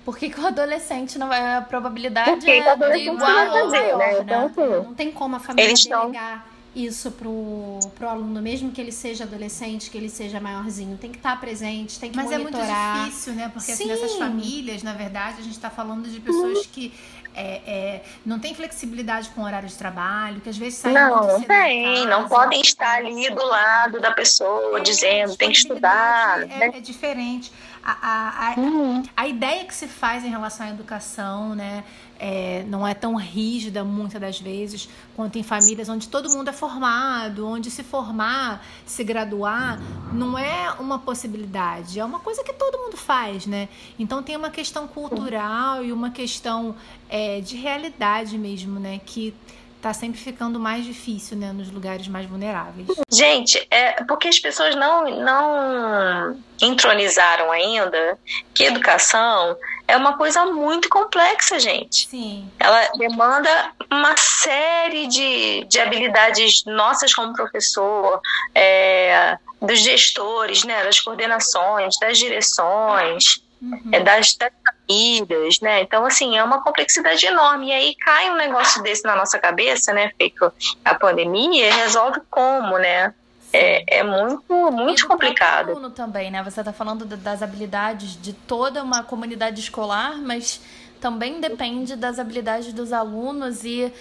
por 0.05 0.17
que 0.17 0.33
o 0.39 0.47
adolescente 0.47 1.17
não 1.19 1.27
vai. 1.27 1.55
A 1.57 1.61
probabilidade 1.61 2.31
Porque 2.31 2.49
é 2.51 2.57
igual 2.59 2.77
fazer, 2.77 3.11
maior, 3.13 3.97
né? 3.97 4.11
né? 4.13 4.19
Então, 4.21 4.45
assim, 4.45 4.85
Não 4.87 4.93
tem 4.93 5.11
como 5.11 5.35
a 5.35 5.39
família 5.39 5.67
Eles 5.69 5.79
estão- 5.79 6.11
delegar 6.11 6.45
isso 6.85 7.11
pro, 7.11 7.79
pro 7.95 8.07
aluno, 8.09 8.41
mesmo 8.41 8.71
que 8.71 8.79
ele 8.79 8.91
seja 8.91 9.23
adolescente, 9.23 9.89
que 9.89 9.97
ele 9.97 10.09
seja 10.09 10.39
maiorzinho. 10.39 10.97
Tem 10.97 11.11
que 11.11 11.17
estar 11.17 11.39
presente, 11.39 11.99
tem 11.99 12.11
que 12.11 12.15
Mas 12.17 12.31
é 12.31 12.37
muito 12.37 12.53
monitorar. 12.57 13.05
difícil, 13.05 13.33
né? 13.33 13.49
Porque 13.53 13.71
assim, 13.71 13.83
Sim. 13.85 13.89
nessas 13.89 14.13
famílias, 14.15 14.83
na 14.83 14.93
verdade, 14.93 15.37
a 15.39 15.43
gente 15.43 15.53
está 15.55 15.69
falando 15.69 16.07
de 16.09 16.19
pessoas 16.19 16.65
que 16.67 16.93
é, 17.33 17.61
é, 17.67 18.03
não 18.25 18.39
têm 18.39 18.55
flexibilidade 18.55 19.29
com 19.29 19.41
o 19.41 19.43
horário 19.45 19.67
de 19.69 19.75
trabalho, 19.75 20.41
que 20.41 20.49
às 20.49 20.57
vezes 20.57 20.79
saem 20.79 20.95
Não, 20.95 21.17
muito 21.17 21.31
não 21.33 21.41
tem. 21.43 22.05
Não 22.07 22.23
casa. 22.23 22.35
podem 22.35 22.61
estar 22.61 22.97
ali 22.97 23.29
do 23.29 23.45
lado 23.45 23.99
da 23.99 24.11
pessoa, 24.11 24.79
É, 24.79 24.81
dizendo, 24.81 25.35
tem 25.35 25.51
que 25.51 25.57
estudar. 25.57 26.39
disponibilidade 26.39 26.59
né? 26.71 26.75
É, 26.75 26.77
é 26.77 26.81
diferente. 26.81 27.51
A, 27.83 27.91
a, 27.91 28.53
a, 28.53 28.59
Uhum. 28.59 29.03
a 29.15 29.27
ideia 29.27 29.63
que 29.65 29.73
se 29.73 29.87
faz 29.87 30.23
em 30.25 30.29
relação 30.29 30.65
à 30.65 30.69
educação, 30.71 31.55
né, 31.55 31.83
é, 32.19 32.63
não 32.67 32.87
é 32.87 32.93
tão 32.93 33.15
rígida 33.15 33.83
muitas 33.83 34.19
das 34.19 34.39
vezes 34.39 34.89
quanto 35.15 35.37
em 35.37 35.43
famílias 35.43 35.89
onde 35.89 36.07
todo 36.07 36.29
mundo 36.29 36.49
é 36.49 36.53
formado, 36.53 37.47
onde 37.47 37.69
se 37.69 37.83
formar, 37.83 38.65
se 38.85 39.03
graduar, 39.03 39.79
não 40.11 40.37
é 40.37 40.73
uma 40.79 40.99
possibilidade, 40.99 41.99
é 41.99 42.05
uma 42.05 42.19
coisa 42.19 42.43
que 42.43 42.53
todo 42.53 42.77
mundo 42.77 42.97
faz, 42.97 43.45
né? 43.45 43.69
Então 43.97 44.21
tem 44.23 44.35
uma 44.35 44.49
questão 44.49 44.87
cultural 44.87 45.83
e 45.83 45.91
uma 45.91 46.11
questão 46.11 46.75
é, 47.09 47.39
de 47.41 47.55
realidade 47.55 48.37
mesmo, 48.37 48.79
né, 48.79 48.99
que 49.05 49.33
tá 49.81 49.93
sempre 49.93 50.19
ficando 50.19 50.59
mais 50.59 50.83
difícil, 50.83 51.37
né, 51.37 51.53
nos 51.53 51.71
lugares 51.71 52.07
mais 52.07 52.25
vulneráveis. 52.25 52.87
Gente, 53.11 53.65
é 53.69 54.03
porque 54.03 54.27
as 54.27 54.39
pessoas 54.39 54.75
não, 54.75 55.23
não 55.23 56.37
entronizaram 56.61 57.51
ainda 57.51 58.17
que 58.53 58.63
educação 58.63 59.55
é 59.87 59.95
uma 59.95 60.17
coisa 60.17 60.45
muito 60.45 60.89
complexa, 60.89 61.59
gente. 61.59 62.07
Sim. 62.09 62.51
Ela 62.59 62.87
demanda 62.97 63.49
uma 63.89 64.15
série 64.17 65.07
de, 65.07 65.63
de 65.65 65.79
habilidades 65.79 66.65
nossas 66.65 67.13
como 67.13 67.33
professor, 67.33 68.19
é, 68.53 69.37
dos 69.61 69.79
gestores, 69.79 70.63
né, 70.65 70.83
das 70.83 70.99
coordenações, 70.99 71.97
das 71.99 72.17
direções, 72.17 73.41
uhum. 73.61 73.89
é, 73.93 73.99
das, 74.01 74.35
das 74.35 74.51
famílias, 74.87 75.61
né? 75.61 75.81
Então, 75.81 76.05
assim, 76.05 76.37
é 76.37 76.43
uma 76.43 76.61
complexidade 76.61 77.25
enorme. 77.25 77.69
E 77.69 77.71
aí 77.71 77.95
cai 77.95 78.29
um 78.29 78.35
negócio 78.35 78.83
desse 78.83 79.03
na 79.03 79.15
nossa 79.15 79.39
cabeça, 79.39 79.93
né, 79.93 80.11
feito 80.17 80.51
a 80.83 80.95
pandemia, 80.95 81.73
resolve 81.73 82.21
como, 82.29 82.77
né? 82.77 83.13
É, 83.57 83.99
é, 83.99 84.03
muito, 84.03 84.71
muito 84.71 85.07
complicado. 85.07 85.71
aluno 85.71 85.89
também, 85.89 86.29
né? 86.29 86.43
Você 86.43 86.59
está 86.61 86.71
falando 86.71 87.05
das 87.05 87.41
habilidades 87.41 88.21
de 88.21 88.33
toda 88.33 88.83
uma 88.83 89.03
comunidade 89.03 89.59
escolar, 89.59 90.17
mas 90.17 90.61
também 91.01 91.39
depende 91.41 91.95
das 91.95 92.19
habilidades 92.19 92.71
dos 92.71 92.93
alunos 92.93 93.63
e 93.63 93.91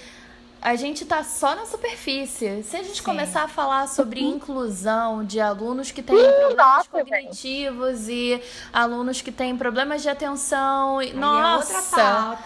a 0.61 0.75
gente 0.75 1.05
está 1.05 1.23
só 1.23 1.55
na 1.55 1.65
superfície. 1.65 2.63
Se 2.65 2.77
a 2.77 2.83
gente 2.83 2.99
Sim. 2.99 3.05
começar 3.05 3.45
a 3.45 3.49
falar 3.49 3.87
sobre 3.87 4.21
uhum. 4.21 4.37
inclusão 4.37 5.25
de 5.25 5.41
alunos 5.41 5.91
que 5.91 6.03
têm 6.03 6.17
problemas 6.17 6.57
nossa, 6.57 6.89
cognitivos 6.91 7.99
gente. 8.01 8.13
e 8.13 8.43
alunos 8.73 9.23
que 9.23 9.31
têm 9.31 9.57
problemas 9.57 10.03
de 10.03 10.09
atenção, 10.09 11.01
e, 11.01 11.13
nossa, 11.13 12.37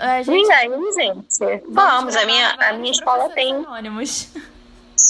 é 0.00 0.18
a 0.18 0.22
gente, 0.22 0.52
aí, 0.52 0.70
gente, 0.94 1.62
vamos, 1.68 2.16
a 2.16 2.24
minha 2.24 2.50
a 2.54 2.72
minha 2.72 2.92
escola 2.92 3.28
tem 3.30 3.54
anônimos. 3.54 4.32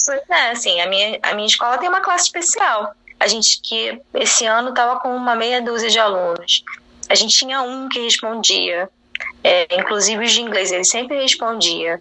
Pois 0.06 0.22
é, 0.28 0.50
assim, 0.50 0.80
a 0.80 0.86
minha 0.86 1.18
a 1.22 1.34
minha 1.34 1.46
escola 1.46 1.78
tem 1.78 1.88
uma 1.88 2.00
classe 2.00 2.24
especial. 2.24 2.94
A 3.18 3.26
gente 3.26 3.60
que 3.62 4.00
esse 4.14 4.44
ano 4.44 4.70
estava 4.70 5.00
com 5.00 5.14
uma 5.14 5.34
meia 5.34 5.62
dúzia 5.62 5.88
de 5.88 5.98
alunos. 5.98 6.62
A 7.08 7.14
gente 7.14 7.36
tinha 7.36 7.62
um 7.62 7.88
que 7.88 8.00
respondia, 8.00 8.88
é, 9.42 9.66
inclusive 9.76 10.24
os 10.24 10.32
de 10.32 10.40
inglês, 10.40 10.72
ele 10.72 10.84
sempre 10.84 11.20
respondia. 11.20 12.00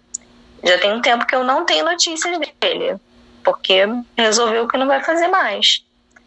Já 0.62 0.78
tem 0.78 0.92
um 0.92 1.00
tempo 1.00 1.26
que 1.26 1.34
eu 1.34 1.44
não 1.44 1.64
tenho 1.64 1.84
notícias 1.84 2.38
dele, 2.38 2.96
porque 3.42 3.86
resolveu 4.16 4.66
que 4.66 4.78
não 4.78 4.86
vai 4.86 5.02
fazer 5.02 5.28
mais. 5.28 5.84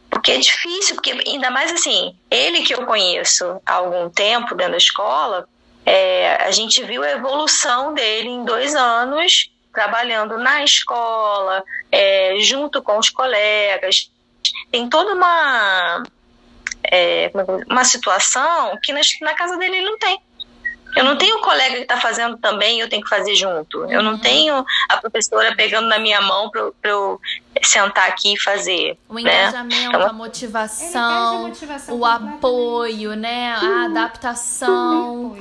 Porque 0.10 0.32
é 0.32 0.38
difícil, 0.38 0.96
porque 0.96 1.12
ainda 1.12 1.50
mais 1.52 1.72
assim, 1.72 2.16
ele 2.30 2.62
que 2.62 2.74
eu 2.74 2.86
conheço 2.86 3.62
há 3.66 3.74
algum 3.74 4.10
tempo 4.10 4.56
dentro 4.56 4.74
da 4.74 4.78
escola, 4.78 5.48
é, 5.86 6.44
a 6.44 6.52
gente 6.52 6.84
viu 6.84 7.04
a 7.04 7.12
evolução 7.12 7.94
dele 7.94 8.30
em 8.30 8.46
dois 8.46 8.76
anos 8.76 9.52
trabalhando 9.78 10.40
na 10.40 10.64
escola, 10.64 11.64
é, 11.92 12.36
junto 12.40 12.82
com 12.82 12.98
os 12.98 13.12
colegas. 13.12 14.12
Tem 14.72 14.90
toda 14.90 15.14
uma, 15.14 16.04
é, 16.92 17.26
é 17.26 17.32
uma 17.70 17.86
situação 17.86 18.76
que 18.82 18.92
na, 18.92 19.02
na 19.22 19.36
casa 19.36 19.56
dele 19.56 19.78
ele 19.78 19.86
não 19.86 20.00
tem. 20.00 20.20
Eu 20.96 21.04
não 21.04 21.16
tenho 21.16 21.38
o 21.38 21.42
colega 21.42 21.76
que 21.76 21.82
está 21.84 21.98
fazendo 21.98 22.38
também 22.38 22.80
eu 22.80 22.90
tenho 22.90 23.04
que 23.04 23.10
fazer 23.10 23.36
junto. 23.36 23.84
Eu 23.86 24.02
não 24.02 24.14
uhum. 24.14 24.20
tenho 24.20 24.66
a 24.90 24.98
professora 24.98 25.56
pegando 25.56 25.88
na 25.88 26.00
minha 26.00 26.22
mão 26.22 26.50
para 26.50 26.72
eu 26.90 27.22
sentar 27.62 28.08
aqui 28.08 28.34
e 28.34 28.40
fazer. 28.40 28.98
O 29.08 29.14
né? 29.14 29.22
engajamento, 29.22 29.96
né? 29.96 30.06
a 30.06 30.14
motivação, 30.14 31.50
motivação 31.50 31.96
o 31.96 32.04
apoio, 32.04 33.16
né? 33.16 33.52
A 33.52 33.86
adaptação. 33.86 35.38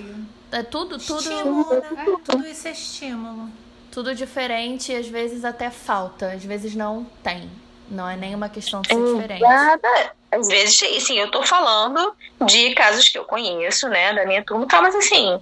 É 0.52 0.62
tudo, 0.62 0.98
tudo. 0.98 1.20
Estímulo, 1.20 1.74
né? 1.74 2.16
Tudo 2.22 2.46
isso 2.46 2.68
é 2.68 2.72
estímulo. 2.72 3.50
Tudo 3.96 4.14
diferente 4.14 4.92
e 4.92 4.94
às 4.94 5.08
vezes 5.08 5.42
até 5.42 5.70
falta, 5.70 6.32
às 6.32 6.44
vezes 6.44 6.74
não 6.74 7.06
tem. 7.22 7.50
Não 7.90 8.06
é 8.06 8.14
nenhuma 8.14 8.46
questão 8.46 8.82
de 8.82 8.88
ser 8.88 9.02
diferente. 9.02 9.40
Nada. 9.40 10.12
Às 10.30 10.48
vezes, 10.48 10.78
sim, 11.02 11.18
eu 11.18 11.30
tô 11.30 11.42
falando 11.42 12.14
de 12.44 12.74
casos 12.74 13.08
que 13.08 13.16
eu 13.16 13.24
conheço, 13.24 13.88
né, 13.88 14.12
da 14.12 14.26
minha 14.26 14.44
turma, 14.44 14.68
tá, 14.68 14.82
mas 14.82 14.94
assim, 14.94 15.40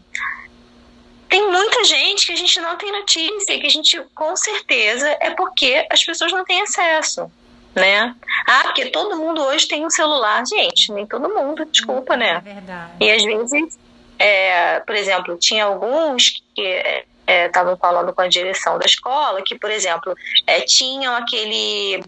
tem 1.28 1.50
muita 1.50 1.82
gente 1.82 2.26
que 2.26 2.32
a 2.32 2.36
gente 2.36 2.60
não 2.60 2.76
tem 2.76 2.92
notícia, 2.92 3.58
que 3.58 3.66
a 3.66 3.70
gente, 3.70 4.00
com 4.14 4.36
certeza, 4.36 5.08
é 5.18 5.30
porque 5.30 5.84
as 5.90 6.04
pessoas 6.04 6.30
não 6.30 6.44
têm 6.44 6.62
acesso, 6.62 7.28
né? 7.74 8.14
Ah, 8.46 8.62
porque 8.66 8.86
todo 8.86 9.16
mundo 9.16 9.42
hoje 9.42 9.66
tem 9.66 9.84
um 9.84 9.90
celular. 9.90 10.46
Gente, 10.46 10.92
nem 10.92 11.04
todo 11.04 11.28
mundo, 11.28 11.64
desculpa, 11.64 12.16
né? 12.16 12.36
É 12.36 12.40
verdade. 12.40 12.92
E 13.00 13.10
às 13.10 13.24
vezes, 13.24 13.76
é, 14.16 14.78
por 14.78 14.94
exemplo, 14.94 15.36
tinha 15.38 15.64
alguns 15.64 16.40
que 16.54 17.04
estavam 17.26 17.74
é, 17.74 17.76
falando 17.76 18.12
com 18.12 18.20
a 18.20 18.28
direção 18.28 18.78
da 18.78 18.86
escola 18.86 19.42
que, 19.42 19.58
por 19.58 19.70
exemplo, 19.70 20.14
é, 20.46 20.60
tinham 20.60 21.14
aquele 21.14 22.02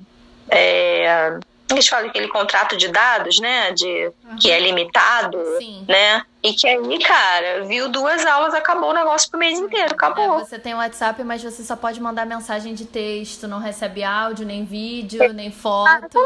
é, 0.49 1.39
eles 1.71 1.89
falam 1.89 2.09
aquele 2.09 2.29
contrato 2.29 2.77
de 2.77 2.89
dados, 2.89 3.41
né? 3.41 3.73
De, 3.73 4.13
uhum. 4.25 4.37
Que 4.41 4.51
é 4.51 4.61
limitado, 4.61 5.39
Sim. 5.59 5.85
né? 5.89 6.23
E 6.43 6.53
que 6.53 6.67
aí, 6.67 6.99
cara, 7.01 7.65
viu 7.65 7.89
duas 7.89 8.25
aulas, 8.25 8.55
acabou 8.55 8.91
o 8.91 8.95
negócio 8.95 9.29
pro 9.29 9.39
mês 9.39 9.59
inteiro, 9.59 9.93
acabou. 9.93 10.39
É, 10.39 10.45
você 10.45 10.59
tem 10.59 10.75
o 10.75 10.77
WhatsApp, 10.77 11.23
mas 11.25 11.43
você 11.43 11.65
só 11.65 11.75
pode 11.75 12.01
mandar 12.01 12.25
mensagem 12.25 12.73
de 12.73 12.85
texto, 12.85 13.49
não 13.49 13.59
recebe 13.59 14.05
áudio, 14.05 14.47
nem 14.47 14.65
vídeo, 14.65 15.33
nem 15.33 15.51
foto. 15.51 16.19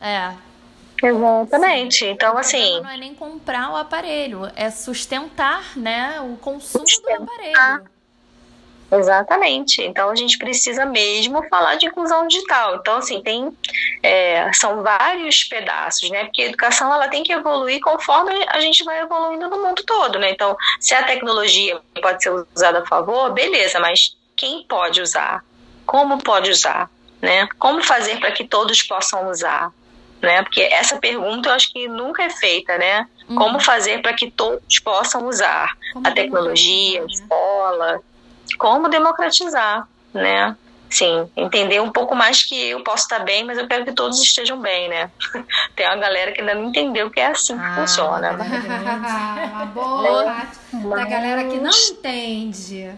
É. 0.00 0.32
Exatamente. 1.00 1.98
Sim. 1.98 2.10
Então, 2.10 2.36
assim. 2.36 2.80
Não 2.80 2.90
é 2.90 2.96
nem 2.96 3.14
comprar 3.14 3.70
o 3.70 3.76
aparelho, 3.76 4.50
é 4.56 4.70
sustentar, 4.70 5.78
né? 5.78 6.20
O 6.20 6.36
consumo 6.36 6.88
sustentar. 6.88 7.18
do 7.18 7.22
aparelho. 7.22 7.93
Exatamente. 8.90 9.82
Então 9.82 10.10
a 10.10 10.14
gente 10.14 10.38
precisa 10.38 10.84
mesmo 10.86 11.42
falar 11.48 11.76
de 11.76 11.86
inclusão 11.86 12.26
digital. 12.26 12.76
Então, 12.76 12.96
assim, 12.96 13.20
tem. 13.22 13.56
É, 14.02 14.52
são 14.52 14.82
vários 14.82 15.44
pedaços, 15.44 16.10
né? 16.10 16.24
Porque 16.24 16.42
a 16.42 16.46
educação 16.46 16.92
ela 16.92 17.08
tem 17.08 17.22
que 17.22 17.32
evoluir 17.32 17.80
conforme 17.80 18.32
a 18.48 18.60
gente 18.60 18.84
vai 18.84 19.00
evoluindo 19.00 19.48
no 19.48 19.62
mundo 19.62 19.82
todo, 19.84 20.18
né? 20.18 20.30
Então, 20.30 20.56
se 20.78 20.94
a 20.94 21.02
tecnologia 21.02 21.80
pode 22.00 22.22
ser 22.22 22.30
usada 22.30 22.80
a 22.80 22.86
favor, 22.86 23.32
beleza, 23.32 23.80
mas 23.80 24.16
quem 24.36 24.64
pode 24.64 25.00
usar? 25.00 25.44
Como 25.86 26.18
pode 26.18 26.50
usar? 26.50 26.90
Né? 27.20 27.48
Como 27.58 27.82
fazer 27.82 28.20
para 28.20 28.32
que 28.32 28.44
todos 28.44 28.82
possam 28.82 29.30
usar? 29.30 29.72
Né? 30.20 30.42
Porque 30.42 30.60
essa 30.60 30.98
pergunta 30.98 31.48
eu 31.48 31.54
acho 31.54 31.72
que 31.72 31.88
nunca 31.88 32.22
é 32.22 32.30
feita, 32.30 32.76
né? 32.78 33.06
Uhum. 33.28 33.36
Como 33.36 33.60
fazer 33.60 34.02
para 34.02 34.12
que 34.12 34.30
todos 34.30 34.78
possam 34.80 35.26
usar 35.26 35.76
Como 35.92 36.06
a 36.06 36.10
tecnologia, 36.10 37.02
a 37.02 37.06
escola, 37.06 38.02
como 38.58 38.88
democratizar, 38.88 39.86
né? 40.12 40.56
Sim, 40.90 41.28
entender 41.36 41.80
um 41.80 41.90
pouco 41.90 42.14
mais 42.14 42.44
que 42.44 42.70
eu 42.70 42.84
posso 42.84 43.02
estar 43.02 43.18
bem, 43.20 43.42
mas 43.42 43.58
eu 43.58 43.66
quero 43.66 43.84
que 43.84 43.92
todos 43.92 44.22
estejam 44.22 44.60
bem, 44.60 44.88
né? 44.88 45.10
Tem 45.74 45.86
uma 45.86 45.96
galera 45.96 46.30
que 46.30 46.40
ainda 46.40 46.54
não 46.54 46.66
entendeu 46.66 47.10
que 47.10 47.18
é 47.18 47.26
assim 47.26 47.58
que 47.58 47.64
ah, 47.64 47.74
funciona. 47.74 48.30
Uma 48.30 49.66
boa 49.66 50.24
parte 50.24 50.58
da 50.72 51.04
galera 51.04 51.44
que 51.48 51.56
não 51.56 51.72
entende. 51.90 52.92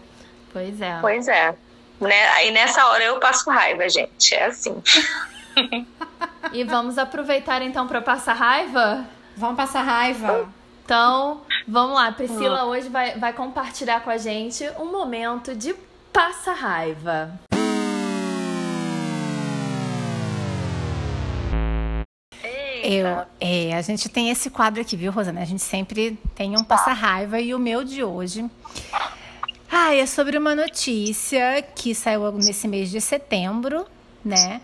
Pois 0.52 0.80
é. 0.80 0.98
Pois 1.00 1.28
é. 1.28 1.54
Né? 1.98 2.28
Aí 2.34 2.50
nessa 2.50 2.86
hora 2.86 3.02
eu 3.04 3.18
passo 3.18 3.48
raiva, 3.48 3.88
gente. 3.88 4.34
É 4.34 4.44
assim. 4.44 4.82
e 6.52 6.64
vamos 6.64 6.98
aproveitar 6.98 7.62
então 7.62 7.88
para 7.88 8.02
passar 8.02 8.34
raiva? 8.34 9.06
Vamos 9.36 9.56
passar 9.56 9.80
raiva. 9.80 10.46
Então, 10.86 11.40
vamos 11.66 11.96
lá. 11.96 12.12
Priscila 12.12 12.64
hoje 12.64 12.88
vai, 12.88 13.18
vai 13.18 13.32
compartilhar 13.32 14.02
com 14.02 14.10
a 14.10 14.16
gente 14.16 14.64
um 14.78 14.92
momento 14.92 15.52
de 15.52 15.74
passa 16.12 16.52
raiva. 16.52 17.40
Eu, 22.84 23.26
é, 23.40 23.74
a 23.74 23.82
gente 23.82 24.08
tem 24.08 24.30
esse 24.30 24.48
quadro 24.48 24.80
aqui, 24.80 24.96
viu, 24.96 25.10
Rosana? 25.10 25.40
A 25.40 25.44
gente 25.44 25.60
sempre 25.60 26.16
tem 26.36 26.56
um 26.56 26.62
passa-raiva 26.62 27.40
e 27.40 27.52
o 27.52 27.58
meu 27.58 27.82
de 27.82 28.04
hoje. 28.04 28.48
Ah, 29.68 29.92
é 29.92 30.06
sobre 30.06 30.38
uma 30.38 30.54
notícia 30.54 31.62
que 31.74 31.96
saiu 31.96 32.30
nesse 32.30 32.68
mês 32.68 32.92
de 32.92 33.00
setembro, 33.00 33.84
né? 34.24 34.60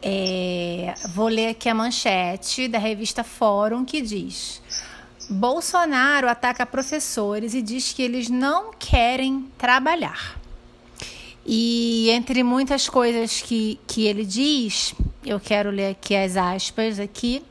É, 0.00 0.94
vou 1.08 1.26
ler 1.26 1.48
aqui 1.48 1.68
a 1.68 1.74
manchete 1.74 2.68
da 2.68 2.78
revista 2.78 3.24
Fórum 3.24 3.84
que 3.84 4.00
diz: 4.00 4.62
Bolsonaro 5.28 6.28
ataca 6.28 6.66
professores 6.66 7.54
e 7.54 7.62
diz 7.62 7.92
que 7.92 8.02
eles 8.02 8.28
não 8.28 8.72
querem 8.78 9.48
trabalhar. 9.56 10.38
E 11.46 12.08
entre 12.10 12.42
muitas 12.42 12.88
coisas 12.88 13.42
que, 13.42 13.78
que 13.86 14.06
ele 14.06 14.24
diz, 14.24 14.94
eu 15.24 15.38
quero 15.38 15.70
ler 15.70 15.90
aqui 15.90 16.16
as 16.16 16.36
aspas 16.36 16.98
aqui 16.98 17.42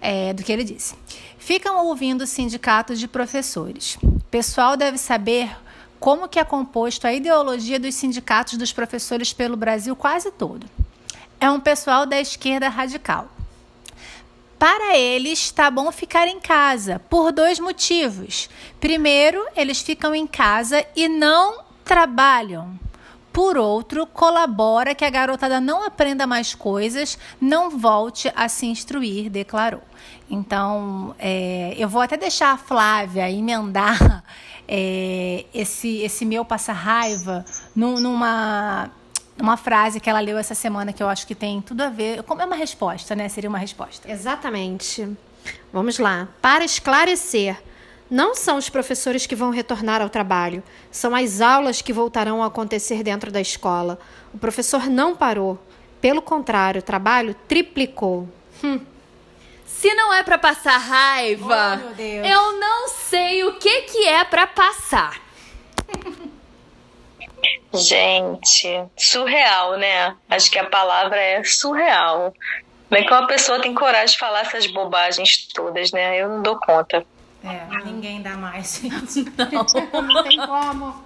é, 0.00 0.32
do 0.32 0.42
que 0.42 0.52
ele 0.52 0.64
disse. 0.64 0.94
Ficam 1.38 1.86
ouvindo 1.86 2.26
sindicatos 2.26 2.98
de 2.98 3.06
professores. 3.06 3.98
Pessoal 4.30 4.76
deve 4.76 4.96
saber 4.96 5.50
como 6.00 6.28
que 6.28 6.38
é 6.38 6.44
composto 6.44 7.06
a 7.06 7.12
ideologia 7.12 7.78
dos 7.78 7.94
sindicatos 7.94 8.56
dos 8.56 8.72
professores 8.72 9.32
pelo 9.32 9.56
Brasil 9.56 9.94
quase 9.94 10.30
todo. 10.30 10.66
É 11.38 11.50
um 11.50 11.60
pessoal 11.60 12.06
da 12.06 12.20
esquerda 12.20 12.68
radical. 12.68 13.28
Para 14.62 14.96
eles, 14.96 15.40
está 15.40 15.68
bom 15.72 15.90
ficar 15.90 16.28
em 16.28 16.38
casa, 16.38 17.00
por 17.10 17.32
dois 17.32 17.58
motivos. 17.58 18.48
Primeiro, 18.78 19.44
eles 19.56 19.82
ficam 19.82 20.14
em 20.14 20.24
casa 20.24 20.86
e 20.94 21.08
não 21.08 21.64
trabalham. 21.84 22.78
Por 23.32 23.58
outro, 23.58 24.06
colabora 24.06 24.94
que 24.94 25.04
a 25.04 25.10
garotada 25.10 25.60
não 25.60 25.84
aprenda 25.84 26.28
mais 26.28 26.54
coisas, 26.54 27.18
não 27.40 27.76
volte 27.76 28.32
a 28.36 28.48
se 28.48 28.66
instruir, 28.66 29.28
declarou. 29.28 29.82
Então, 30.30 31.12
é, 31.18 31.74
eu 31.76 31.88
vou 31.88 32.00
até 32.00 32.16
deixar 32.16 32.52
a 32.52 32.56
Flávia 32.56 33.28
emendar 33.28 34.22
é, 34.68 35.44
esse, 35.52 36.02
esse 36.02 36.24
meu 36.24 36.44
passa-raiva 36.44 37.44
numa, 37.74 38.88
numa 39.36 39.56
frase 39.56 40.00
que 40.00 40.08
ela 40.08 40.20
leu 40.20 40.38
essa 40.38 40.54
semana 40.54 40.92
que 40.92 41.02
eu 41.02 41.08
acho 41.08 41.26
que 41.26 41.34
tem 41.34 41.60
tudo 41.60 41.82
a 41.82 41.88
ver. 41.88 42.22
Como 42.22 42.42
é 42.42 42.44
uma 42.44 42.56
resposta, 42.56 43.14
né? 43.14 43.28
Seria 43.28 43.48
uma 43.48 43.58
resposta. 43.58 44.10
Exatamente. 44.10 45.08
Vamos 45.72 45.98
lá. 45.98 46.28
Para 46.40 46.64
esclarecer. 46.64 47.56
Não 48.10 48.34
são 48.34 48.58
os 48.58 48.68
professores 48.68 49.24
que 49.24 49.34
vão 49.34 49.48
retornar 49.48 50.02
ao 50.02 50.10
trabalho, 50.10 50.62
são 50.90 51.14
as 51.14 51.40
aulas 51.40 51.80
que 51.80 51.94
voltarão 51.94 52.42
a 52.42 52.46
acontecer 52.48 53.02
dentro 53.02 53.32
da 53.32 53.40
escola. 53.40 53.98
O 54.34 54.38
professor 54.38 54.84
não 54.90 55.16
parou. 55.16 55.58
Pelo 55.98 56.20
contrário, 56.20 56.80
o 56.80 56.82
trabalho 56.82 57.34
triplicou. 57.48 58.28
Hum. 58.62 58.80
Se 59.64 59.94
não 59.94 60.12
é 60.12 60.22
para 60.22 60.36
passar 60.36 60.76
raiva, 60.76 61.80
oh, 61.82 62.02
eu 62.02 62.60
não 62.60 62.88
sei 62.88 63.44
o 63.44 63.54
que 63.54 63.82
que 63.82 64.06
é 64.06 64.22
para 64.24 64.46
passar. 64.46 65.18
Gente, 67.74 68.84
surreal, 68.96 69.76
né? 69.78 70.16
Acho 70.28 70.50
que 70.50 70.58
a 70.58 70.64
palavra 70.68 71.20
é 71.20 71.42
surreal. 71.44 72.34
Como 72.88 73.00
é 73.00 73.04
que 73.04 73.12
uma 73.12 73.26
pessoa 73.26 73.60
tem 73.60 73.74
coragem 73.74 74.12
de 74.14 74.18
falar 74.18 74.40
essas 74.40 74.66
bobagens 74.66 75.48
todas, 75.54 75.92
né? 75.92 76.20
Eu 76.20 76.28
não 76.28 76.42
dou 76.42 76.58
conta. 76.58 77.04
É, 77.42 77.84
ninguém 77.84 78.20
dá 78.22 78.36
mais, 78.36 78.80
gente. 78.80 79.24
Não, 79.50 80.02
não 80.02 80.22
tem 80.22 80.38
como. 80.38 81.04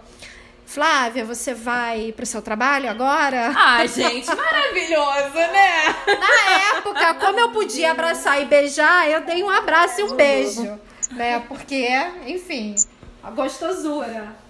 Flávia, 0.67 1.25
você 1.25 1.55
vai 1.55 2.11
pro 2.13 2.27
seu 2.27 2.43
trabalho 2.43 2.91
agora? 2.91 3.53
Ah, 3.55 3.87
gente, 3.87 4.27
maravilhoso, 4.35 5.35
né? 5.35 5.95
Na 6.19 6.79
época, 6.79 7.15
como 7.15 7.39
eu 7.39 7.51
podia 7.51 7.93
abraçar 7.93 8.43
e 8.43 8.47
beijar, 8.47 9.09
eu 9.09 9.21
dei 9.21 9.43
um 9.43 9.51
abraço 9.51 10.01
e 10.01 10.05
um 10.05 10.17
beijo. 10.17 10.81
Né? 11.13 11.39
Porque, 11.47 11.87
enfim, 12.27 12.75
a 13.23 13.31
gostosura. 13.31 14.44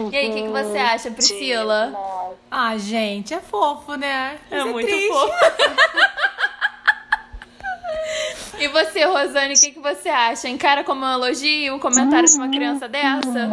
E 0.00 0.16
aí, 0.16 0.30
o 0.30 0.34
que, 0.34 0.42
que 0.42 0.48
você 0.48 0.78
acha, 0.78 1.10
Priscila? 1.10 1.92
Ah, 2.50 2.76
gente, 2.78 3.34
é 3.34 3.40
fofo, 3.40 3.94
né? 3.94 4.38
É, 4.50 4.62
Mas 4.62 4.72
muito 4.72 4.86
triste. 4.86 5.08
fofo. 5.08 5.32
E 8.58 8.66
você, 8.66 9.04
Rosane, 9.04 9.54
o 9.54 9.60
que, 9.60 9.70
que 9.70 9.78
você 9.78 10.08
acha? 10.08 10.48
Encara 10.48 10.82
como 10.82 11.06
um 11.06 11.12
elogio 11.12 11.74
um 11.74 11.78
comentário 11.78 12.28
de 12.28 12.36
uma 12.36 12.48
criança 12.48 12.88
dessa? 12.88 13.48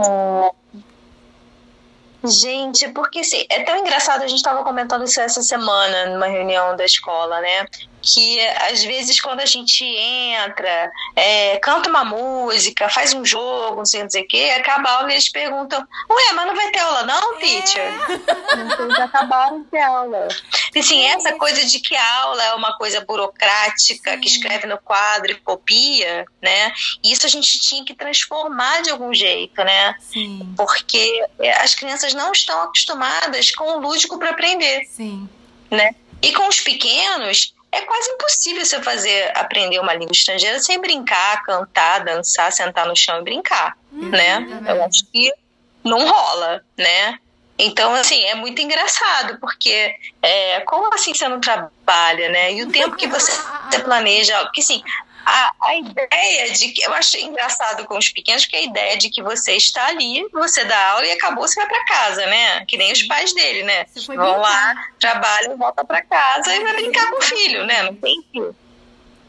Gente, 2.23 2.89
porque 2.89 3.19
assim, 3.19 3.45
é 3.51 3.61
tão 3.63 3.77
engraçado, 3.77 4.23
a 4.23 4.27
gente 4.27 4.37
estava 4.37 4.63
comentando 4.63 5.03
isso 5.03 5.21
essa 5.21 5.43
semana 5.43 6.07
numa 6.07 6.25
reunião 6.25 6.75
da 6.75 6.83
escola, 6.83 7.39
né? 7.39 7.67
Que 8.13 8.39
às 8.69 8.83
vezes 8.83 9.19
quando 9.19 9.39
a 9.39 9.45
gente 9.45 9.83
entra, 9.83 10.91
é, 11.15 11.57
canta 11.57 11.89
uma 11.89 12.05
música, 12.05 12.87
faz 12.89 13.13
um 13.13 13.25
jogo, 13.25 13.77
não 13.77 13.85
sei, 13.85 14.03
não 14.03 14.09
sei 14.09 14.23
o 14.23 14.27
quê, 14.27 14.53
acaba 14.57 14.89
a 14.89 14.93
aula 14.97 15.09
e 15.09 15.13
eles 15.13 15.29
perguntam: 15.29 15.79
Ué, 16.09 16.33
mas 16.33 16.47
não 16.47 16.55
vai 16.55 16.71
ter 16.71 16.79
aula, 16.79 17.03
não, 17.03 17.37
teacher? 17.39 17.81
É. 17.81 18.55
Não, 18.55 18.85
eles 18.85 18.99
acabaram 18.99 19.61
de 19.61 19.69
ter 19.69 19.81
aula. 19.81 20.27
Assim, 20.77 21.05
essa 21.05 21.33
coisa 21.33 21.65
de 21.65 21.79
que 21.79 21.95
a 21.95 22.15
aula 22.21 22.43
é 22.43 22.53
uma 22.53 22.77
coisa 22.77 23.01
burocrática, 23.01 24.13
Sim. 24.13 24.19
que 24.19 24.27
escreve 24.27 24.67
no 24.67 24.77
quadro 24.77 25.31
e 25.31 25.35
copia, 25.35 26.25
né? 26.41 26.73
Isso 27.03 27.25
a 27.25 27.29
gente 27.29 27.59
tinha 27.59 27.83
que 27.83 27.93
transformar 27.93 28.81
de 28.81 28.89
algum 28.89 29.13
jeito, 29.13 29.63
né? 29.63 29.95
Sim. 29.99 30.53
Porque 30.55 31.25
as 31.61 31.75
crianças 31.75 32.13
não 32.13 32.31
estão 32.31 32.61
acostumadas 32.63 33.51
com 33.51 33.63
o 33.63 33.79
lúdico 33.79 34.17
para 34.17 34.31
aprender. 34.31 34.85
Sim. 34.85 35.29
Né? 35.69 35.95
E 36.21 36.33
com 36.33 36.47
os 36.47 36.59
pequenos, 36.59 37.54
é 37.75 37.81
quase 37.81 38.09
impossível 38.11 38.65
você 38.65 38.81
fazer 38.81 39.31
aprender 39.35 39.79
uma 39.79 39.93
língua 39.93 40.13
estrangeira 40.13 40.59
sem 40.59 40.79
brincar, 40.79 41.43
cantar, 41.43 42.03
dançar, 42.03 42.51
sentar 42.51 42.85
no 42.87 42.95
chão 42.95 43.19
e 43.19 43.23
brincar, 43.23 43.77
Uhum, 43.91 44.09
né? 44.09 44.61
é 44.65 44.71
Eu 44.71 44.83
acho 44.83 45.05
que 45.11 45.31
não 45.83 46.07
rola, 46.07 46.63
né? 46.77 47.19
Então, 47.57 47.93
assim, 47.95 48.21
é 48.25 48.35
muito 48.35 48.61
engraçado, 48.61 49.39
porque 49.39 49.95
é, 50.21 50.59
como 50.61 50.93
assim 50.93 51.13
você 51.13 51.27
não 51.27 51.39
trabalha, 51.39 52.29
né? 52.29 52.53
E 52.53 52.63
o 52.63 52.71
tempo 52.71 52.97
que 52.97 53.07
você, 53.07 53.31
você 53.31 53.79
planeja, 53.79 54.37
porque 54.43 54.59
assim, 54.61 54.83
a, 55.25 55.51
a 55.63 55.75
ideia 55.75 56.51
de 56.51 56.69
que 56.69 56.83
eu 56.83 56.93
acho 56.93 57.17
engraçado 57.17 57.85
com 57.85 57.97
os 57.97 58.09
pequenos, 58.09 58.45
que 58.45 58.55
a 58.55 58.61
ideia 58.61 58.97
de 58.97 59.09
que 59.09 59.23
você 59.23 59.53
está 59.53 59.87
ali, 59.87 60.27
você 60.31 60.63
dá 60.65 60.91
aula 60.91 61.05
e 61.05 61.11
acabou, 61.11 61.47
você 61.47 61.59
vai 61.59 61.67
para 61.67 61.85
casa, 61.85 62.25
né? 62.27 62.65
Que 62.65 62.77
nem 62.77 62.91
os 62.91 63.03
pais 63.03 63.33
dele, 63.33 63.63
né? 63.63 63.85
Vão 63.95 64.15
brincar. 64.15 64.37
lá, 64.37 64.87
trabalham, 64.99 65.57
volta 65.57 65.83
para 65.83 66.01
casa 66.03 66.55
e 66.55 66.63
vai 66.63 66.73
brincar 66.73 67.09
com 67.09 67.17
o 67.17 67.21
filho, 67.21 67.65
né? 67.65 67.83
Não 67.83 67.95
tem 67.95 68.21
que 68.31 68.39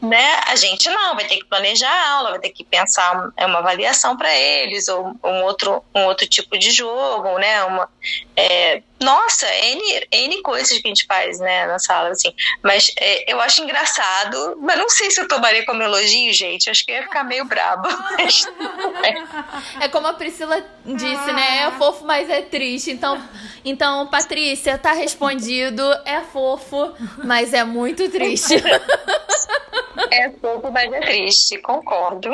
né? 0.01 0.39
A 0.45 0.55
gente 0.55 0.87
não, 0.89 1.15
vai 1.15 1.25
ter 1.25 1.37
que 1.37 1.45
planejar 1.45 1.89
a 1.89 2.11
aula, 2.11 2.29
vai 2.31 2.39
ter 2.39 2.51
que 2.51 2.63
pensar 2.63 3.31
é 3.35 3.45
uma 3.45 3.59
avaliação 3.59 4.15
para 4.15 4.33
eles 4.35 4.87
ou 4.87 5.15
um 5.23 5.43
outro, 5.43 5.83
um 5.95 6.05
outro 6.05 6.27
tipo 6.27 6.57
de 6.57 6.69
jogo, 6.71 7.37
né? 7.39 7.63
Uma, 7.63 7.89
é, 8.35 8.83
nossa, 8.99 9.45
N, 9.47 10.07
N 10.11 10.41
coisas 10.41 10.77
que 10.79 10.87
a 10.87 10.89
gente 10.89 11.05
faz, 11.05 11.39
né, 11.39 11.67
na 11.67 11.77
sala, 11.77 12.09
assim. 12.09 12.33
Mas 12.63 12.91
é, 12.99 13.31
eu 13.31 13.39
acho 13.39 13.61
engraçado, 13.61 14.57
mas 14.59 14.77
não 14.77 14.89
sei 14.89 15.11
se 15.11 15.21
eu 15.21 15.27
tomaria 15.27 15.65
como 15.65 15.83
elogio, 15.83 16.33
gente. 16.33 16.69
Acho 16.69 16.85
que 16.85 16.91
ia 16.91 17.03
ficar 17.03 17.23
meio 17.23 17.45
braba. 17.45 17.87
Mas, 18.17 18.47
É 19.79 19.87
como 19.89 20.07
a 20.07 20.13
Priscila 20.13 20.63
disse, 20.83 21.31
né? 21.31 21.63
É 21.63 21.71
fofo, 21.71 22.05
mas 22.05 22.29
é 22.29 22.41
triste. 22.41 22.91
Então, 22.91 23.21
então, 23.63 24.07
Patrícia, 24.07 24.77
tá 24.77 24.93
respondido. 24.93 25.83
É 26.05 26.21
fofo, 26.21 26.93
mas 27.23 27.53
é 27.53 27.63
muito 27.63 28.09
triste. 28.09 28.55
é 30.11 30.29
pouco, 30.29 30.71
mas 30.71 30.91
é 30.91 30.99
triste, 30.99 31.57
concordo. 31.59 32.29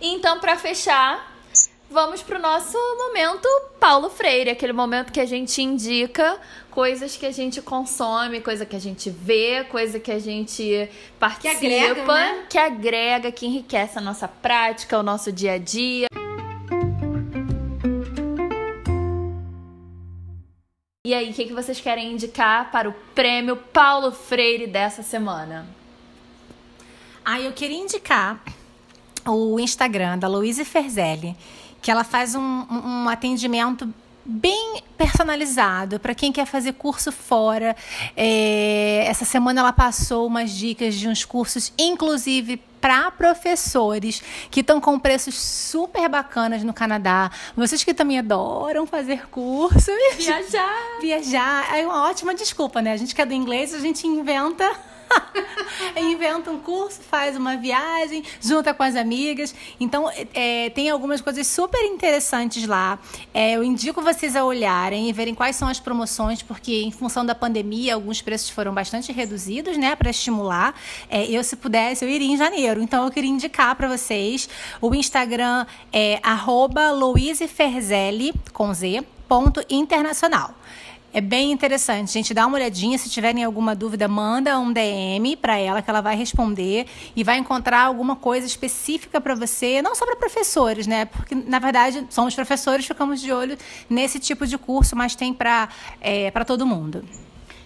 Então, 0.00 0.38
para 0.40 0.56
fechar, 0.56 1.31
vamos 1.92 2.22
pro 2.22 2.38
nosso 2.38 2.78
momento 2.96 3.46
Paulo 3.78 4.08
Freire, 4.08 4.48
aquele 4.48 4.72
momento 4.72 5.12
que 5.12 5.20
a 5.20 5.26
gente 5.26 5.60
indica 5.60 6.40
coisas 6.70 7.18
que 7.18 7.26
a 7.26 7.30
gente 7.30 7.60
consome, 7.60 8.40
coisa 8.40 8.64
que 8.64 8.74
a 8.74 8.78
gente 8.78 9.10
vê, 9.10 9.62
coisa 9.64 10.00
que 10.00 10.10
a 10.10 10.18
gente 10.18 10.88
participa, 11.20 11.60
Que 11.60 11.66
agrega, 11.66 12.06
né? 12.06 12.46
que 12.48 12.58
agrega, 12.58 13.30
que 13.30 13.46
enriquece 13.46 13.98
a 13.98 14.00
nossa 14.00 14.26
prática, 14.26 14.98
o 14.98 15.02
nosso 15.02 15.30
dia 15.30 15.52
a 15.52 15.58
dia. 15.58 16.06
E 21.06 21.12
aí, 21.12 21.30
o 21.30 21.34
que, 21.34 21.44
que 21.44 21.52
vocês 21.52 21.78
querem 21.78 22.12
indicar 22.12 22.70
para 22.70 22.88
o 22.88 22.92
prêmio 23.14 23.56
Paulo 23.56 24.12
Freire 24.12 24.66
dessa 24.66 25.02
semana? 25.02 25.66
Ah, 27.22 27.38
eu 27.38 27.52
queria 27.52 27.76
indicar 27.76 28.42
o 29.26 29.60
Instagram 29.60 30.18
da 30.18 30.26
Louise 30.26 30.64
Ferzelli, 30.64 31.36
que 31.82 31.90
ela 31.90 32.04
faz 32.04 32.34
um, 32.34 32.66
um 32.70 33.08
atendimento 33.08 33.92
bem 34.24 34.80
personalizado 34.96 35.98
para 35.98 36.14
quem 36.14 36.30
quer 36.30 36.46
fazer 36.46 36.74
curso 36.74 37.10
fora. 37.10 37.76
É, 38.16 39.04
essa 39.08 39.24
semana 39.24 39.60
ela 39.60 39.72
passou 39.72 40.26
umas 40.26 40.52
dicas 40.52 40.94
de 40.94 41.08
uns 41.08 41.24
cursos, 41.24 41.72
inclusive 41.76 42.62
para 42.80 43.10
professores 43.12 44.22
que 44.50 44.60
estão 44.60 44.80
com 44.80 44.98
preços 44.98 45.36
super 45.36 46.08
bacanas 46.08 46.64
no 46.64 46.72
Canadá. 46.72 47.30
Vocês 47.56 47.84
que 47.84 47.94
também 47.94 48.18
adoram 48.18 48.86
fazer 48.86 49.28
cursos. 49.28 49.94
Viajar. 50.16 50.68
Viajar. 51.00 51.78
É 51.78 51.86
uma 51.86 52.08
ótima 52.08 52.34
desculpa, 52.34 52.80
né? 52.80 52.92
A 52.92 52.96
gente 52.96 53.14
que 53.14 53.22
é 53.22 53.26
do 53.26 53.34
inglês, 53.34 53.74
a 53.74 53.78
gente 53.78 54.06
inventa 54.06 54.68
inventa 55.96 56.50
um 56.50 56.58
curso, 56.58 57.00
faz 57.00 57.36
uma 57.36 57.56
viagem, 57.56 58.22
junta 58.40 58.72
com 58.72 58.82
as 58.82 58.96
amigas. 58.96 59.54
Então, 59.80 60.10
é, 60.34 60.70
tem 60.70 60.90
algumas 60.90 61.20
coisas 61.20 61.46
super 61.46 61.82
interessantes 61.84 62.66
lá. 62.66 62.98
É, 63.32 63.52
eu 63.52 63.64
indico 63.64 64.00
vocês 64.02 64.36
a 64.36 64.44
olharem 64.44 65.08
e 65.08 65.12
verem 65.12 65.34
quais 65.34 65.56
são 65.56 65.68
as 65.68 65.80
promoções, 65.80 66.42
porque 66.42 66.82
em 66.82 66.90
função 66.90 67.24
da 67.24 67.34
pandemia, 67.34 67.94
alguns 67.94 68.20
preços 68.22 68.50
foram 68.50 68.72
bastante 68.72 69.12
reduzidos, 69.12 69.76
né, 69.76 69.96
para 69.96 70.10
estimular. 70.10 70.74
É, 71.08 71.24
eu, 71.26 71.42
se 71.42 71.56
pudesse, 71.56 72.04
eu 72.04 72.08
iria 72.08 72.28
em 72.28 72.36
janeiro. 72.36 72.82
Então, 72.82 73.04
eu 73.04 73.10
queria 73.10 73.30
indicar 73.30 73.74
para 73.74 73.88
vocês. 73.88 74.48
O 74.80 74.94
Instagram 74.94 75.66
é 75.92 76.20
@louiseferzelli 76.98 78.32
com 78.52 78.72
Z, 78.72 79.02
ponto 79.28 79.64
internacional. 79.70 80.54
É 81.14 81.20
bem 81.20 81.52
interessante. 81.52 82.10
Gente, 82.10 82.32
dá 82.32 82.46
uma 82.46 82.56
olhadinha. 82.56 82.96
Se 82.96 83.10
tiverem 83.10 83.44
alguma 83.44 83.74
dúvida, 83.74 84.08
manda 84.08 84.58
um 84.58 84.72
DM 84.72 85.36
para 85.36 85.58
ela 85.58 85.82
que 85.82 85.90
ela 85.90 86.00
vai 86.00 86.16
responder 86.16 86.86
e 87.14 87.22
vai 87.22 87.36
encontrar 87.36 87.82
alguma 87.82 88.16
coisa 88.16 88.46
específica 88.46 89.20
para 89.20 89.34
você, 89.34 89.82
não 89.82 89.94
só 89.94 90.06
para 90.06 90.16
professores, 90.16 90.86
né? 90.86 91.04
Porque 91.04 91.34
na 91.34 91.58
verdade 91.58 92.06
somos 92.08 92.34
professores, 92.34 92.86
ficamos 92.86 93.20
de 93.20 93.30
olho 93.30 93.58
nesse 93.90 94.18
tipo 94.18 94.46
de 94.46 94.56
curso, 94.56 94.96
mas 94.96 95.14
tem 95.14 95.34
para 95.34 95.68
é, 96.00 96.30
todo 96.46 96.66
mundo. 96.66 97.04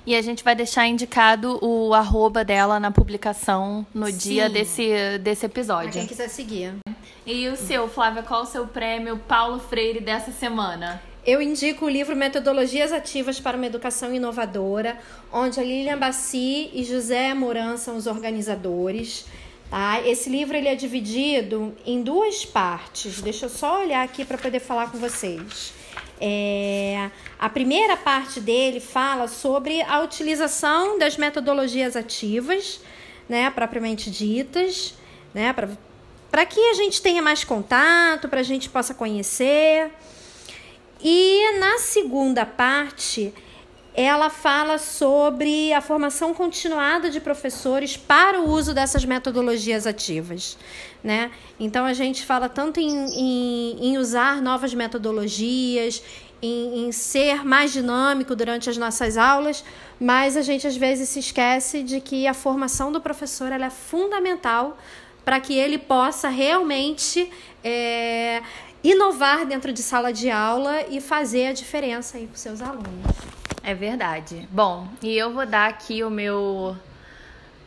E 0.05 0.15
a 0.15 0.23
gente 0.23 0.45
vai 0.45 0.55
deixar 0.55 0.87
indicado 0.87 1.59
o 1.61 1.93
arroba 1.93 2.45
dela 2.45 2.79
na 2.79 2.93
publicação 2.93 3.85
no 3.93 4.07
Sim. 4.07 4.17
dia 4.17 4.49
desse, 4.49 5.19
desse 5.19 5.47
episódio. 5.47 5.91
Pra 5.91 6.01
quem 6.01 6.07
quiser 6.07 6.29
seguir. 6.29 6.75
E 7.25 7.49
o 7.49 7.57
seu, 7.57 7.89
Flávia, 7.89 8.23
qual 8.23 8.43
o 8.43 8.47
seu 8.47 8.69
prêmio 8.69 9.19
Paulo 9.19 9.59
Freire 9.59 10.01
dessa 10.01 10.31
semana? 10.31 11.03
Eu 11.27 11.43
indico 11.43 11.87
o 11.87 11.89
livro 11.89 12.15
Metodologias 12.15 12.93
Ativas 12.93 13.41
para 13.41 13.57
uma 13.57 13.67
Educação 13.67 14.15
Inovadora, 14.15 14.97
onde 15.33 15.59
a 15.59 15.63
Lilian 15.63 15.99
Bassi 15.99 16.71
e 16.73 16.85
José 16.85 17.35
Moran 17.35 17.77
são 17.77 17.97
os 17.97 18.07
organizadores. 18.07 19.27
Tá? 19.69 20.01
Esse 20.07 20.31
livro 20.31 20.57
ele 20.57 20.69
é 20.69 20.77
dividido 20.77 21.77
em 21.85 22.01
duas 22.01 22.45
partes. 22.45 23.21
Deixa 23.21 23.47
eu 23.47 23.51
só 23.51 23.83
olhar 23.83 24.05
aqui 24.05 24.25
para 24.25 24.39
poder 24.39 24.61
falar 24.61 24.93
com 24.93 24.99
vocês. 24.99 25.73
É, 26.21 27.11
a 27.37 27.49
primeira 27.49 27.97
parte 27.97 28.41
dele 28.41 28.79
fala 28.79 29.27
sobre 29.27 29.83
a 29.83 29.99
utilização 30.03 30.97
das 30.97 31.17
metodologias 31.17 31.97
ativas, 31.97 32.81
né, 33.29 33.51
propriamente 33.51 34.13
ditas, 34.13 34.95
né, 35.35 35.53
para 35.53 36.47
que 36.47 36.61
a 36.61 36.75
gente 36.75 37.03
tenha 37.03 37.21
mais 37.21 37.43
contato, 37.43 38.29
para 38.29 38.39
a 38.39 38.45
gente 38.45 38.71
possa 38.71 38.95
conhecer. 38.95 39.91
E 41.09 41.61
na 41.61 41.79
segunda 41.79 42.45
parte, 42.45 43.33
ela 43.95 44.29
fala 44.29 44.77
sobre 44.77 45.73
a 45.73 45.81
formação 45.81 46.35
continuada 46.35 47.09
de 47.09 47.21
professores 47.21 47.97
para 47.97 48.41
o 48.41 48.51
uso 48.51 48.75
dessas 48.75 49.05
metodologias 49.05 49.87
ativas. 49.87 50.59
Né? 51.05 51.31
Então, 51.61 51.85
a 51.87 51.93
gente 51.93 52.27
fala 52.27 52.49
tanto 52.49 52.81
em, 52.81 52.91
em, 52.91 53.87
em 53.87 53.99
usar 53.99 54.43
novas 54.43 54.75
metodologias, 54.75 56.03
em, 56.43 56.89
em, 56.89 56.91
ser 56.91 57.45
mais 57.45 57.73
dinâmico 57.73 58.35
durante 58.35 58.69
as 58.69 58.77
nossas 58.77 59.17
aulas, 59.17 59.65
mas 60.01 60.37
a 60.37 60.43
gente 60.43 60.67
às 60.67 60.77
vezes 60.77 61.09
se 61.09 61.21
esquece 61.21 61.85
de 61.85 62.01
que 62.01 62.27
a 62.27 62.35
formação 62.35 62.91
do 62.91 63.01
professor 63.01 63.53
é 63.53 63.71
fundamental 63.71 64.77
para 65.25 65.41
que 65.41 65.57
ele 65.59 65.77
possa 65.77 66.29
realmente 66.29 67.29
é, 67.65 68.41
inovar 68.91 69.47
dentro 69.47 69.73
de 69.73 69.83
sala 69.83 70.13
de 70.13 70.31
aula 70.31 70.83
e 70.89 71.01
fazer 71.01 71.49
a 71.49 71.53
diferença 71.53 72.19
aí 72.19 72.27
para 72.27 72.35
os 72.35 72.41
seus 72.41 72.63
alunos. 72.63 73.17
É 73.63 73.75
verdade. 73.75 74.49
Bom, 74.51 74.89
e 75.03 75.17
eu 75.17 75.33
vou 75.33 75.45
dar 75.45 75.69
aqui 75.69 76.05
o 76.05 76.11
meu 76.11 76.77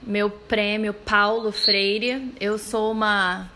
meu 0.02 0.30
prêmio 0.30 0.94
Paulo 0.94 1.52
Freire. 1.52 2.34
Eu 2.40 2.58
sou 2.58 2.92
uma 2.92 3.50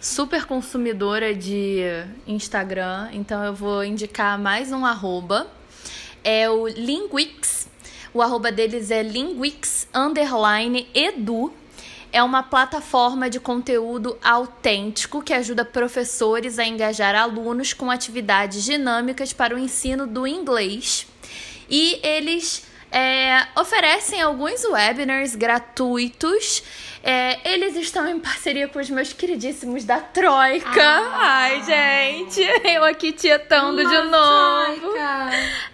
super 0.00 0.44
consumidora 0.44 1.34
de 1.34 1.82
Instagram, 2.26 3.10
então 3.12 3.44
eu 3.44 3.54
vou 3.54 3.84
indicar 3.84 4.38
mais 4.38 4.72
um 4.72 4.84
arroba. 4.84 5.46
É 6.24 6.50
o 6.50 6.66
Linguix. 6.66 7.68
O 8.12 8.22
arroba 8.22 8.50
deles 8.50 8.90
é 8.90 9.02
linguix 9.02 9.88
underline 9.92 10.88
edu 10.94 11.52
é 12.14 12.22
uma 12.22 12.44
plataforma 12.44 13.28
de 13.28 13.40
conteúdo 13.40 14.16
autêntico 14.22 15.20
que 15.20 15.34
ajuda 15.34 15.64
professores 15.64 16.60
a 16.60 16.64
engajar 16.64 17.12
alunos 17.16 17.72
com 17.72 17.90
atividades 17.90 18.62
dinâmicas 18.62 19.32
para 19.32 19.52
o 19.52 19.58
ensino 19.58 20.06
do 20.06 20.24
inglês. 20.24 21.08
E 21.68 21.98
eles 22.04 22.64
é, 22.92 23.48
oferecem 23.56 24.22
alguns 24.22 24.62
webinars 24.62 25.34
gratuitos 25.34 26.62
é, 27.06 27.38
eles 27.44 27.76
estão 27.76 28.08
em 28.08 28.18
parceria 28.18 28.66
com 28.66 28.78
os 28.78 28.88
meus 28.88 29.12
queridíssimos 29.12 29.84
da 29.84 30.00
Troika. 30.00 30.80
Ah, 30.80 31.44
Ai, 31.44 31.62
gente, 31.62 32.40
eu 32.66 32.82
aqui 32.82 33.12
tietando 33.12 33.86
de 33.86 34.02
novo. 34.04 34.96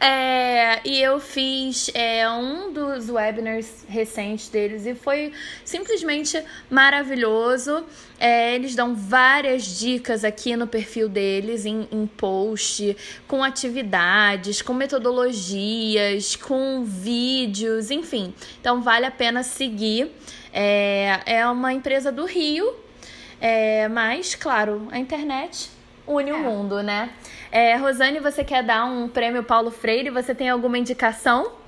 É, 0.01 0.81
e 0.85 1.01
eu 1.01 1.21
fiz 1.21 1.89
é, 1.95 2.29
um 2.29 2.73
dos 2.73 3.09
webinars 3.09 3.85
recentes 3.89 4.49
deles 4.49 4.85
e 4.87 4.95
foi 4.97 5.33
simplesmente 5.65 6.43
maravilhoso. 6.69 7.87
É, 8.21 8.55
eles 8.55 8.75
dão 8.75 8.95
várias 8.95 9.65
dicas 9.79 10.25
aqui 10.25 10.55
no 10.55 10.67
perfil 10.67 11.09
deles, 11.09 11.65
em, 11.65 11.89
em 11.91 12.07
post, 12.07 12.95
com 13.27 13.43
atividades, 13.43 14.61
com 14.61 14.75
metodologias, 14.75 16.37
com 16.37 16.85
vídeos, 16.85 17.91
enfim. 17.91 18.35
Então 18.61 18.83
vale 18.83 19.07
a 19.07 19.11
pena 19.11 19.43
seguir. 19.43 20.13
É, 20.53 21.21
é 21.25 21.47
uma 21.47 21.73
empresa 21.73 22.13
do 22.13 22.27
Rio, 22.27 22.75
é, 23.41 23.89
mas, 23.89 24.35
claro, 24.35 24.87
a 24.91 24.99
internet 24.99 25.71
une 26.07 26.31
é. 26.31 26.35
o 26.35 26.39
mundo, 26.39 26.83
né? 26.83 27.11
É, 27.51 27.77
Rosane, 27.77 28.19
você 28.19 28.45
quer 28.45 28.63
dar 28.63 28.85
um 28.85 29.09
prêmio 29.09 29.43
Paulo 29.43 29.71
Freire? 29.71 30.11
Você 30.11 30.35
tem 30.35 30.49
alguma 30.51 30.77
indicação? 30.77 31.60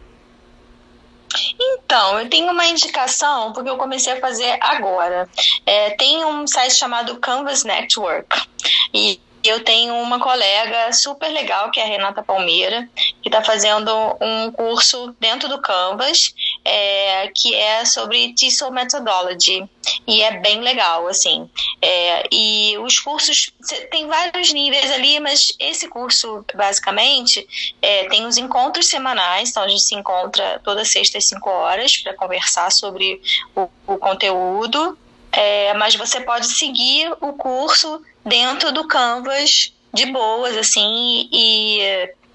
Então, 1.62 2.18
eu 2.18 2.28
tenho 2.28 2.50
uma 2.50 2.66
indicação 2.66 3.52
porque 3.52 3.70
eu 3.70 3.76
comecei 3.76 4.12
a 4.12 4.20
fazer 4.20 4.58
agora. 4.60 5.28
É, 5.64 5.90
tem 5.90 6.24
um 6.24 6.46
site 6.46 6.74
chamado 6.74 7.16
Canvas 7.18 7.62
Network 7.62 8.48
e 8.92 9.20
eu 9.44 9.64
tenho 9.64 9.94
uma 9.94 10.20
colega 10.20 10.92
super 10.92 11.28
legal, 11.28 11.70
que 11.70 11.80
é 11.80 11.82
a 11.82 11.86
Renata 11.86 12.22
Palmeira, 12.22 12.88
que 13.20 13.28
está 13.28 13.42
fazendo 13.42 13.90
um 14.20 14.52
curso 14.52 15.14
dentro 15.18 15.48
do 15.48 15.60
Canvas, 15.60 16.32
é, 16.64 17.28
que 17.34 17.54
é 17.54 17.84
sobre 17.84 18.34
TESOL 18.34 18.70
Methodology. 18.70 19.68
E 20.06 20.22
é 20.22 20.38
bem 20.38 20.60
legal, 20.60 21.06
assim. 21.08 21.48
É, 21.80 22.24
e 22.32 22.76
os 22.78 22.98
cursos, 22.98 23.52
tem 23.90 24.06
vários 24.06 24.52
níveis 24.52 24.90
ali, 24.90 25.18
mas 25.20 25.52
esse 25.58 25.88
curso, 25.88 26.44
basicamente, 26.54 27.46
é, 27.80 28.08
tem 28.08 28.26
os 28.26 28.36
encontros 28.36 28.86
semanais, 28.86 29.50
então 29.50 29.62
a 29.62 29.68
gente 29.68 29.82
se 29.82 29.94
encontra 29.94 30.60
toda 30.64 30.84
sexta 30.84 31.18
às 31.18 31.26
5 31.26 31.48
horas 31.48 31.96
para 31.96 32.14
conversar 32.14 32.70
sobre 32.70 33.20
o, 33.54 33.68
o 33.86 33.98
conteúdo. 33.98 34.98
É, 35.32 35.72
mas 35.74 35.94
você 35.94 36.20
pode 36.20 36.46
seguir 36.46 37.10
o 37.20 37.32
curso 37.32 38.02
dentro 38.24 38.70
do 38.70 38.86
Canvas 38.86 39.72
de 39.92 40.06
boas, 40.06 40.56
assim, 40.56 41.28
e, 41.32 41.80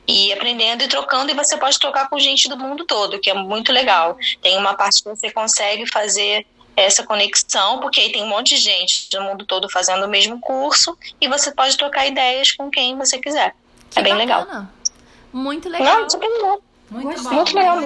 e 0.08 0.32
aprendendo 0.32 0.84
e 0.84 0.88
trocando, 0.88 1.32
e 1.32 1.36
você 1.36 1.58
pode 1.58 1.78
trocar 1.80 2.10
com 2.10 2.18
gente 2.18 2.48
do 2.48 2.58
mundo 2.58 2.86
todo, 2.86 3.20
que 3.20 3.30
é 3.30 3.34
muito 3.34 3.72
legal. 3.72 4.18
Tem 4.42 4.58
uma 4.58 4.74
parte 4.74 5.04
que 5.04 5.10
você 5.10 5.30
consegue 5.32 5.86
fazer 5.86 6.46
essa 6.76 7.04
conexão, 7.04 7.80
porque 7.80 8.00
aí 8.00 8.12
tem 8.12 8.24
um 8.24 8.30
monte 8.30 8.56
de 8.56 8.62
gente 8.62 9.10
do 9.10 9.22
mundo 9.22 9.46
todo 9.46 9.70
fazendo 9.70 10.06
o 10.06 10.08
mesmo 10.08 10.40
curso, 10.40 10.98
e 11.20 11.28
você 11.28 11.52
pode 11.52 11.76
trocar 11.76 12.08
ideias 12.08 12.52
com 12.52 12.70
quem 12.70 12.96
você 12.96 13.18
quiser. 13.20 13.56
Que 13.90 14.00
é 14.00 14.04
bem 14.04 14.14
bacana. 14.14 14.46
legal. 14.46 14.68
Muito 15.34 15.68
legal. 15.68 16.02
Não, 16.02 16.10
super 16.10 16.28
legal. 16.28 16.62
Muito, 16.90 17.24
bom. 17.24 17.30
muito 17.32 17.56
legal. 17.56 17.80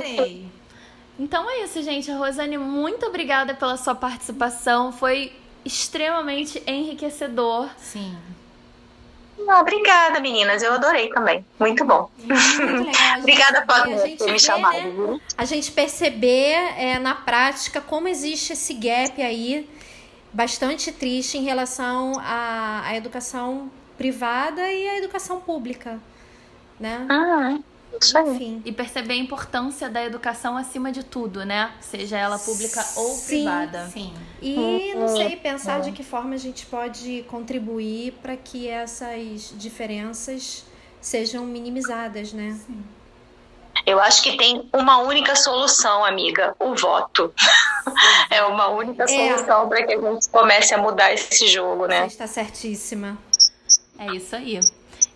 Então 1.18 1.50
é 1.50 1.64
isso, 1.64 1.82
gente. 1.82 2.12
Rosane, 2.12 2.58
muito 2.58 3.06
obrigada 3.06 3.54
pela 3.54 3.78
sua 3.78 3.96
participação. 3.96 4.92
Foi 4.92 5.34
extremamente 5.64 6.62
enriquecedor. 6.68 7.70
Sim. 7.78 8.18
Obrigada, 9.50 10.20
meninas. 10.20 10.62
Eu 10.62 10.74
adorei 10.74 11.10
também. 11.10 11.46
Muito 11.60 11.86
bom. 11.86 12.10
Muito 12.18 12.84
legal. 12.88 13.20
obrigada 13.20 13.66
por 13.66 14.32
me 14.32 14.40
chamado. 14.40 15.14
Né? 15.14 15.20
A 15.38 15.46
gente 15.46 15.72
perceber 15.72 16.56
é, 16.78 17.00
na 17.00 17.16
prática 17.16 17.82
como 17.82 18.08
existe 18.08 18.54
esse 18.54 18.74
gap 18.74 19.22
aí 19.22 19.70
bastante 20.34 20.92
triste 20.92 21.38
em 21.38 21.44
relação 21.44 22.14
à, 22.20 22.84
à 22.86 22.96
educação 22.96 23.70
privada 23.98 24.66
e 24.72 24.88
à 24.88 24.98
educação 24.98 25.40
pública, 25.40 26.00
né? 26.80 27.06
Ah, 27.10 27.60
isso. 28.00 28.18
Enfim. 28.18 28.62
E 28.64 28.72
perceber 28.72 29.14
a 29.14 29.18
importância 29.18 29.90
da 29.90 30.04
educação 30.04 30.56
acima 30.58 30.92
de 30.92 31.04
tudo, 31.04 31.46
né? 31.46 31.72
Seja 31.82 32.18
ela 32.18 32.38
pública 32.40 32.84
ou 32.96 33.10
Sim, 33.10 33.26
privada. 33.28 33.88
Sim. 33.92 34.14
E 34.42 34.94
não 34.96 35.08
sei, 35.08 35.36
pensar 35.36 35.82
de 35.82 35.92
que 35.92 36.04
forma 36.04 36.36
a 36.36 36.38
gente 36.38 36.66
pode 36.66 37.24
contribuir 37.28 38.14
para 38.22 38.36
que 38.38 38.68
essas 38.68 39.54
diferenças 39.58 40.66
sejam 41.00 41.46
minimizadas, 41.46 42.34
né? 42.34 42.58
Eu 43.86 44.00
acho 44.00 44.22
que 44.22 44.38
tem 44.38 44.70
uma 44.74 45.00
única 45.00 45.36
solução, 45.36 46.06
amiga: 46.06 46.56
o 46.60 46.76
voto. 46.76 47.34
É 48.30 48.44
uma 48.44 48.68
única 48.70 49.04
É. 49.04 49.08
solução 49.08 49.68
para 49.68 49.86
que 49.86 49.94
a 49.94 50.00
gente 50.00 50.30
comece 50.30 50.74
a 50.74 50.78
mudar 50.78 51.12
esse 51.14 51.48
jogo, 51.48 51.82
Você 51.82 51.88
né? 51.88 52.08
está 52.08 52.28
certíssima. 52.28 53.18
É 53.98 54.06
isso 54.16 54.36
aí. 54.36 54.60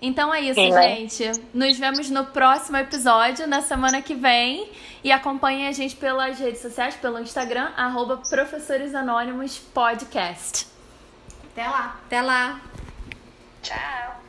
Então 0.02 0.34
é 0.34 0.42
isso, 0.42 0.60
Sim, 0.60 0.72
né? 0.72 0.96
gente. 0.96 1.32
Nos 1.54 1.78
vemos 1.78 2.10
no 2.10 2.26
próximo 2.26 2.78
episódio, 2.78 3.48
na 3.48 3.62
semana 3.62 4.02
que 4.02 4.14
vem. 4.14 4.70
E 5.04 5.12
acompanhem 5.12 5.68
a 5.68 5.72
gente 5.72 5.96
pelas 5.96 6.40
redes 6.40 6.62
sociais, 6.62 6.96
pelo 6.96 7.20
Instagram, 7.20 7.72
arroba 7.78 8.18
Professores 8.18 8.96
Anônimos 8.96 9.58
Podcast. 9.58 10.68
Até 11.52 11.68
lá. 11.68 12.00
Até 12.06 12.22
lá! 12.22 12.62
Tchau. 13.62 14.25